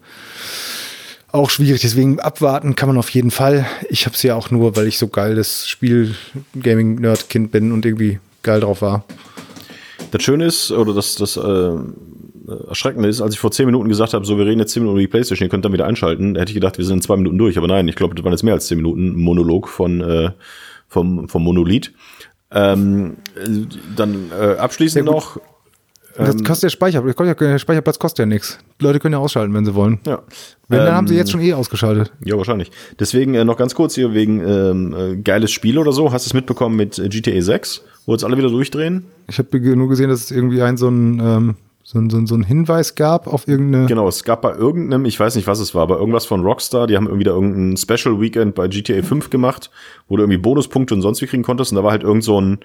[1.34, 3.66] Auch schwierig, deswegen abwarten kann man auf jeden Fall.
[3.90, 8.20] Ich habe es ja auch nur, weil ich so geil das Spiel-Gaming-Nerd-Kind bin und irgendwie
[8.42, 9.04] geil drauf war.
[10.12, 11.72] Das Schöne ist, oder das, das äh,
[12.48, 14.98] Erschreckende ist, als ich vor zehn Minuten gesagt habe, so, wir reden jetzt zehn Minuten
[14.98, 17.16] über die Playstation, ihr könnt dann wieder einschalten, hätte ich gedacht, wir sind in zwei
[17.16, 17.58] Minuten durch.
[17.58, 20.32] Aber nein, ich glaube, das waren jetzt mehr als zehn Minuten Monolog von, äh,
[20.88, 21.92] vom, vom Monolith.
[22.52, 23.18] Ähm,
[23.96, 25.38] dann äh, abschließend noch.
[26.16, 28.60] das kostet ja Speicher, der Speicherplatz kostet ja nichts.
[28.80, 30.00] Leute können ja ausschalten, wenn sie wollen.
[30.06, 30.22] Ja.
[30.68, 32.14] Wenn, dann haben sie Ähm, jetzt schon eh ausgeschaltet.
[32.24, 32.72] Ja, wahrscheinlich.
[33.00, 36.12] Deswegen äh, noch ganz kurz hier wegen ähm, äh, geiles Spiel oder so.
[36.12, 39.06] Hast du es mitbekommen mit äh, GTA 6, wo jetzt alle wieder durchdrehen?
[39.28, 41.56] Ich habe nur gesehen, dass es irgendwie ein so ein, ähm,
[41.88, 43.86] so, ein, so, so ein Hinweis gab auf irgendeine.
[43.86, 46.88] Genau, es gab bei irgendeinem, ich weiß nicht, was es war, aber irgendwas von Rockstar,
[46.88, 49.70] die haben irgendwie da irgendein Special Weekend bei GTA 5 gemacht,
[50.08, 52.42] wo du irgendwie Bonuspunkte und sonst wie kriegen konntest und da war halt irgend so
[52.42, 52.58] ein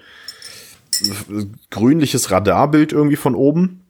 [1.69, 3.81] grünliches Radarbild irgendwie von oben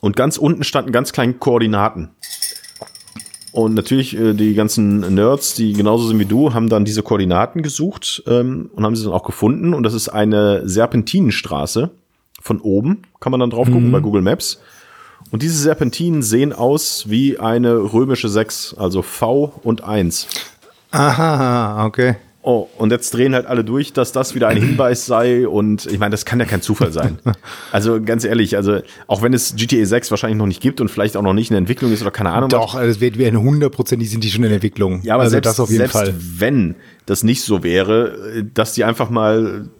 [0.00, 2.10] und ganz unten standen ganz kleine Koordinaten.
[3.50, 7.62] Und natürlich äh, die ganzen Nerds, die genauso sind wie du, haben dann diese Koordinaten
[7.62, 9.74] gesucht ähm, und haben sie dann auch gefunden.
[9.74, 11.90] Und das ist eine Serpentinenstraße
[12.44, 14.60] von oben, kann man dann drauf gucken bei Google Maps.
[15.30, 20.28] Und diese Serpentinen sehen aus wie eine römische 6, also V und 1.
[20.90, 22.16] Aha, okay.
[22.42, 25.48] Oh, und jetzt drehen halt alle durch, dass das wieder ein Hinweis sei.
[25.48, 27.18] Und ich meine, das kann ja kein Zufall sein.
[27.72, 31.16] Also ganz ehrlich, also auch wenn es GTA 6 wahrscheinlich noch nicht gibt und vielleicht
[31.16, 32.50] auch noch nicht in Entwicklung ist oder keine Ahnung.
[32.50, 35.00] Doch, also es wird wie eine hundertprozentig sind die schon in Entwicklung.
[35.02, 36.14] Ja, aber also selbst, das auf jeden selbst Fall.
[36.18, 36.74] wenn
[37.06, 39.70] das nicht so wäre, dass die einfach mal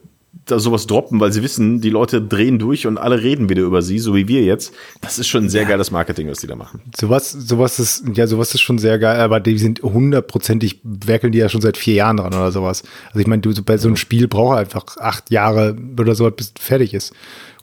[0.47, 3.82] da sowas droppen, weil sie wissen, die Leute drehen durch und alle reden wieder über
[3.82, 4.74] sie, so wie wir jetzt.
[5.01, 6.80] Das ist schon ein sehr geiles Marketing, was die da machen.
[6.97, 11.38] Sowas, sowas ist, ja, sowas ist schon sehr geil, aber die sind hundertprozentig, werkeln die
[11.38, 12.82] ja schon seit vier Jahren dran oder sowas.
[13.09, 16.30] Also ich meine, du, bei so einem Spiel braucht er einfach acht Jahre oder so,
[16.30, 17.12] bis es fertig ist.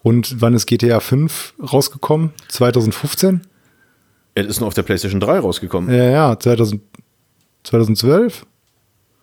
[0.03, 2.31] Und wann ist GTA 5 rausgekommen?
[2.47, 3.41] 2015?
[4.33, 5.93] Es ist nur auf der PlayStation 3 rausgekommen.
[5.93, 6.81] Ja, ja, 2000,
[7.63, 8.45] 2012?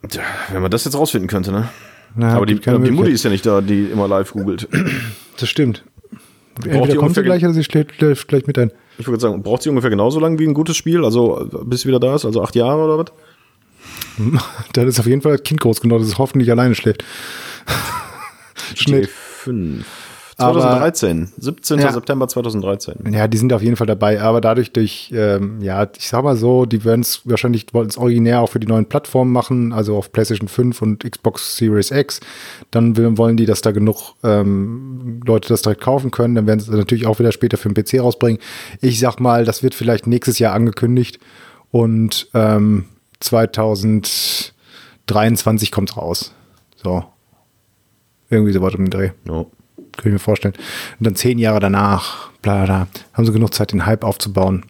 [0.08, 1.68] Tja, wenn man das jetzt rausfinden könnte, ne?
[2.14, 4.68] Na, aber die, die Mutti ist ja nicht da, die immer live googelt.
[5.38, 5.84] Das stimmt.
[6.64, 8.72] die Entweder kommt sie gleich oder sie schlägt gleich mit ein.
[8.98, 11.04] Ich würde sagen, braucht sie ungefähr genauso lang wie ein gutes Spiel?
[11.04, 12.24] Also bis sie wieder da ist?
[12.24, 13.12] Also acht Jahre oder was?
[14.72, 17.04] Dann ist auf jeden Fall das Kind groß genug, dass es hoffentlich alleine schläft.
[18.74, 19.08] Schnitt.
[19.08, 19.86] 5.
[20.38, 21.32] Aber- 2013.
[21.36, 21.80] 17.
[21.80, 21.92] Ja.
[21.92, 23.12] September 2013.
[23.12, 26.36] Ja, die sind auf jeden Fall dabei, aber dadurch durch, ähm, ja, ich sag mal
[26.36, 29.96] so, die werden es wahrscheinlich wollen es originär auch für die neuen Plattformen machen, also
[29.96, 32.20] auf PlayStation 5 und Xbox Series X.
[32.70, 36.36] Dann will, wollen die, dass da genug ähm, Leute das direkt kaufen können.
[36.36, 38.40] Dann werden sie natürlich auch wieder später für den PC rausbringen.
[38.80, 41.18] Ich sag mal, das wird vielleicht nächstes Jahr angekündigt
[41.72, 42.84] und ähm,
[43.20, 46.32] 2023 kommt's raus.
[46.76, 47.02] So.
[48.30, 49.10] Irgendwie so was um den Dreh.
[49.26, 49.44] Ja.
[49.98, 50.54] Kann ich mir vorstellen.
[50.98, 54.64] Und dann zehn Jahre danach, bla bla, haben sie genug Zeit, den Hype aufzubauen.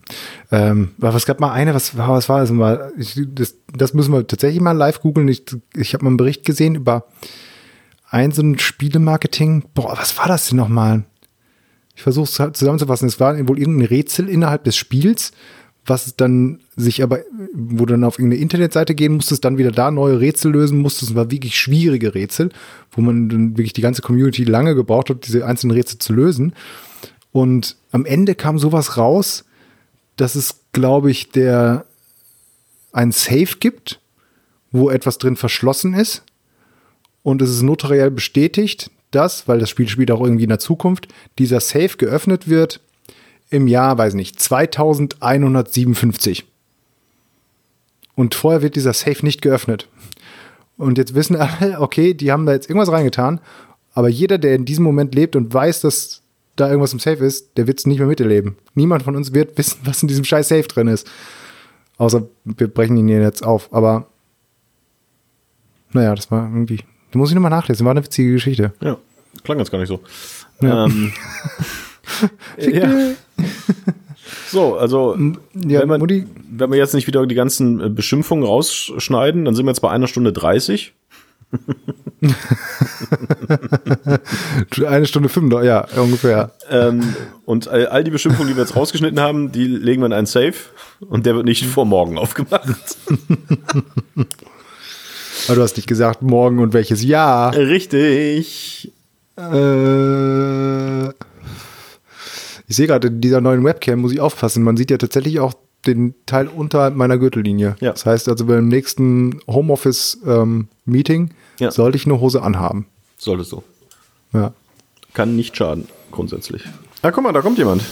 [0.51, 2.93] Ähm, aber es gab mal eine, was, war- was war das mal?
[2.97, 5.29] Das, das müssen wir tatsächlich mal live googeln.
[5.29, 5.45] Ich,
[5.77, 7.05] ich habe mal einen Bericht gesehen über
[8.11, 9.65] ein so ein Spielemarketing.
[9.75, 11.05] Boah, was war das denn nochmal?
[11.95, 13.07] Ich versuche es halt zusammenzufassen.
[13.07, 15.33] Es war wohl irgendein Rätsel innerhalb des Spiels,
[15.89, 17.21] was dann sich aber,
[17.53, 21.11] wo du dann auf irgendeine Internetseite gehen musstest, dann wieder da neue Rätsel lösen musstest.
[21.11, 22.51] Es war wirklich schwierige Rätsel,
[22.93, 26.53] wo man dann wirklich die ganze Community lange gebraucht hat, diese einzelnen Rätsel zu lösen.
[27.33, 29.45] Und am Ende kam sowas raus,
[30.17, 31.85] dass es, glaube ich, der
[32.93, 34.01] ein Safe gibt,
[34.73, 36.23] wo etwas drin verschlossen ist.
[37.23, 41.09] Und es ist notariell bestätigt, dass, weil das Spiel spielt auch irgendwie in der Zukunft,
[41.39, 42.81] dieser Safe geöffnet wird
[43.51, 46.47] im Jahr, weiß nicht, 2157.
[48.15, 49.89] Und vorher wird dieser Safe nicht geöffnet.
[50.77, 53.41] Und jetzt wissen alle, okay, die haben da jetzt irgendwas reingetan,
[53.95, 56.23] aber jeder, der in diesem Moment lebt und weiß, dass
[56.57, 58.57] da irgendwas im Safe ist, der wird es nicht mehr miterleben.
[58.75, 61.09] Niemand von uns wird wissen, was in diesem scheiß Safe drin ist.
[61.97, 63.73] Außer wir brechen ihn hier jetzt auf.
[63.73, 64.07] Aber
[65.93, 66.81] naja, das war irgendwie.
[67.11, 67.85] Da muss ich nochmal nachlesen.
[67.87, 68.73] War eine witzige Geschichte.
[68.81, 68.99] Ja,
[69.43, 70.01] klang jetzt gar nicht so.
[70.61, 70.87] Ja.
[70.87, 71.13] Ähm,
[72.59, 73.15] ja.
[74.51, 75.17] So, also
[75.55, 79.55] Ja, wenn, man, Mutti, wenn wir jetzt nicht wieder die ganzen äh, Beschimpfungen rausschneiden, dann
[79.55, 80.95] sind wir jetzt bei einer Stunde 30.
[84.87, 86.53] eine Stunde fünf, ja, ungefähr.
[86.71, 87.15] Ähm,
[87.47, 90.27] und all, all die Beschimpfungen, die wir jetzt rausgeschnitten haben, die legen wir in einen
[90.27, 90.55] Safe
[91.01, 92.69] und der wird nicht vor morgen aufgemacht.
[95.47, 97.55] Aber du hast nicht gesagt, morgen und welches Jahr.
[97.55, 98.93] Richtig.
[99.37, 101.11] Äh,
[102.69, 104.63] ich sehe gerade, in dieser neuen Webcam muss ich aufpassen.
[104.63, 105.55] Man sieht ja tatsächlich auch
[105.87, 107.77] den Teil unterhalb meiner Gürtellinie.
[107.81, 107.93] Ja.
[107.93, 111.71] Das heißt also, beim nächsten Homeoffice-Meeting Ja.
[111.71, 112.87] sollte ich eine Hose anhaben.
[113.17, 113.63] Solltest du.
[114.33, 114.53] Ja.
[115.15, 116.63] Kann nicht schaden, grundsätzlich.
[117.03, 117.83] Ah, guck mal, da kommt jemand.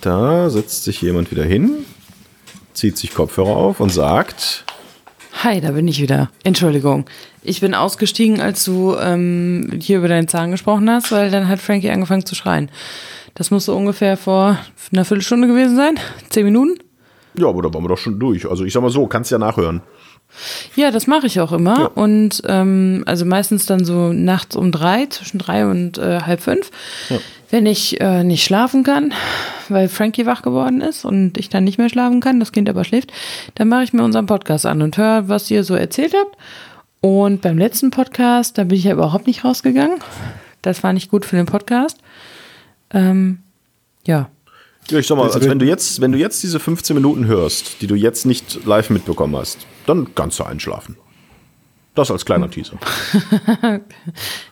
[0.00, 1.84] Da setzt sich jemand wieder hin,
[2.74, 4.64] zieht sich Kopfhörer auf und sagt,
[5.44, 6.30] Hi, da bin ich wieder.
[6.44, 7.04] Entschuldigung.
[7.42, 11.60] Ich bin ausgestiegen, als du ähm, hier über deinen Zahn gesprochen hast, weil dann hat
[11.60, 12.70] Frankie angefangen zu schreien.
[13.36, 14.58] Das muss so ungefähr vor
[14.92, 16.00] einer Viertelstunde gewesen sein.
[16.30, 16.78] Zehn Minuten?
[17.38, 18.48] ja, aber da waren wir doch schon durch.
[18.48, 19.82] Also ich sag mal so, kannst ja nachhören.
[20.74, 21.80] Ja, das mache ich auch immer.
[21.80, 21.86] Ja.
[21.86, 26.70] Und ähm, also meistens dann so nachts um drei, zwischen drei und äh, halb fünf.
[27.50, 29.14] Wenn ich äh, nicht schlafen kann,
[29.68, 32.84] weil Frankie wach geworden ist und ich dann nicht mehr schlafen kann, das Kind aber
[32.84, 33.12] schläft,
[33.54, 36.36] dann mache ich mir unseren Podcast an und höre, was ihr so erzählt habt.
[37.00, 40.00] Und beim letzten Podcast, da bin ich ja überhaupt nicht rausgegangen.
[40.62, 41.98] Das war nicht gut für den Podcast.
[42.90, 43.38] Ähm,
[44.06, 44.28] ja.
[44.90, 47.82] Ja, ich sag mal, Also wenn- du jetzt, wenn du jetzt diese 15 Minuten hörst,
[47.82, 50.96] die du jetzt nicht live mitbekommen hast, dann kannst du einschlafen.
[51.96, 52.78] Das als kleiner Teaser.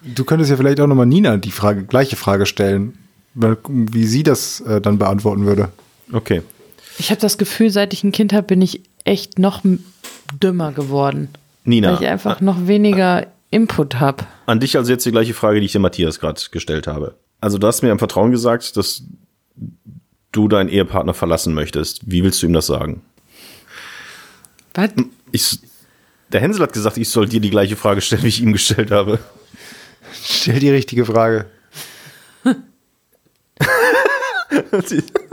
[0.02, 2.98] Du könntest ja vielleicht auch nochmal Nina die Frage, gleiche Frage stellen,
[3.34, 5.68] wie sie das äh, dann beantworten würde.
[6.12, 6.42] Okay.
[6.98, 9.62] Ich habe das Gefühl, seit ich ein Kind habe, bin ich echt noch
[10.42, 11.28] dümmer geworden.
[11.64, 14.24] Nina, Weil ich einfach noch weniger Input habe.
[14.46, 17.14] an dich also jetzt die gleiche Frage, die ich dir Matthias gerade gestellt habe.
[17.44, 19.02] Also du hast mir im Vertrauen gesagt, dass
[20.32, 22.00] du deinen Ehepartner verlassen möchtest.
[22.10, 23.02] Wie willst du ihm das sagen?
[24.72, 24.88] Was?
[25.30, 25.58] Ich,
[26.32, 28.90] der Hänsel hat gesagt, ich soll dir die gleiche Frage stellen, wie ich ihm gestellt
[28.90, 29.18] habe.
[30.24, 31.44] Stell die richtige Frage.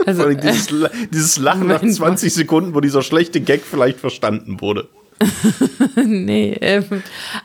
[0.04, 0.68] Also, dieses,
[1.12, 4.88] dieses Lachen nach Moment 20 Sekunden, wo dieser schlechte Gag vielleicht verstanden wurde.
[6.04, 6.84] Nee, ähm,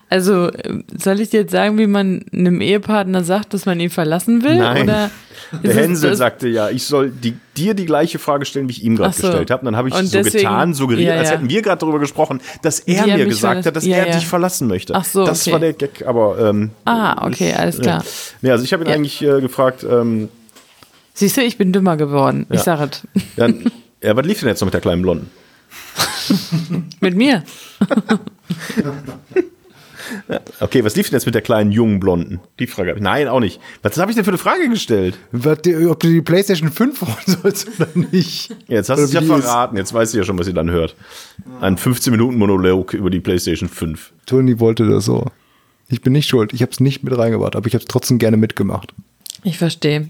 [0.09, 0.49] also
[0.97, 4.57] soll ich dir jetzt sagen, wie man einem Ehepartner sagt, dass man ihn verlassen will?
[4.57, 4.83] Nein.
[4.83, 5.11] Oder
[5.63, 8.83] Der Hänsel das- sagte ja, ich soll die, dir die gleiche Frage stellen, wie ich
[8.83, 9.27] ihm gerade so.
[9.27, 9.61] gestellt habe.
[9.61, 11.35] Und dann habe ich Und so deswegen- getan, suggeriert, ja, als ja.
[11.35, 14.27] hätten wir gerade darüber gesprochen, dass er er mir gesagt hat, dass ja, er dich
[14.27, 14.93] verlassen möchte.
[14.95, 15.51] Ach so, Das okay.
[15.53, 18.03] war der Gag, aber ähm, Ah, okay, alles klar.
[18.41, 20.29] Ja, also ich habe ihn eigentlich äh, gefragt, ähm,
[21.13, 22.45] Siehst du, ich bin dümmer geworden.
[22.51, 23.01] Ich sage es.
[23.37, 23.47] ja,
[24.03, 25.31] ja, was lief denn jetzt noch mit der kleinen Blonden?
[26.99, 27.43] Mit mir.
[30.59, 32.39] Okay, was lief denn jetzt mit der kleinen jungen Blonden?
[32.59, 33.03] Die Frage habe ich.
[33.03, 33.59] Nein, auch nicht.
[33.81, 35.17] Was habe ich denn für eine Frage gestellt?
[35.31, 38.55] Was, ob du die PlayStation 5 holen sollst oder nicht.
[38.67, 39.75] Jetzt hast du es ja verraten.
[39.77, 40.95] Jetzt weißt du ja schon, was ihr dann hört.
[41.59, 44.13] Ein 15-Minuten-Monolog über die PlayStation 5.
[44.25, 45.25] Toni wollte das so.
[45.89, 46.53] Ich bin nicht schuld.
[46.53, 48.93] Ich habe es nicht mit reingebracht, aber ich habe es trotzdem gerne mitgemacht.
[49.43, 50.09] Ich verstehe.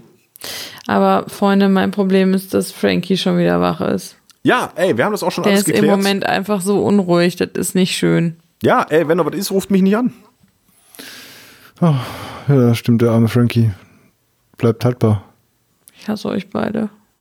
[0.86, 4.17] Aber Freunde, mein Problem ist, dass Frankie schon wieder wach ist.
[4.48, 5.98] Ja, ey, wir haben das auch schon Der alles ist im geklärt.
[5.98, 7.36] Moment einfach so unruhig.
[7.36, 8.36] Das ist nicht schön.
[8.62, 10.14] Ja, ey, wenn noch was ist, ruft mich nicht an.
[11.82, 12.00] Ja,
[12.48, 13.72] das stimmt, der arme Frankie.
[14.56, 15.22] Bleibt haltbar.
[15.94, 16.88] Ich hasse euch beide.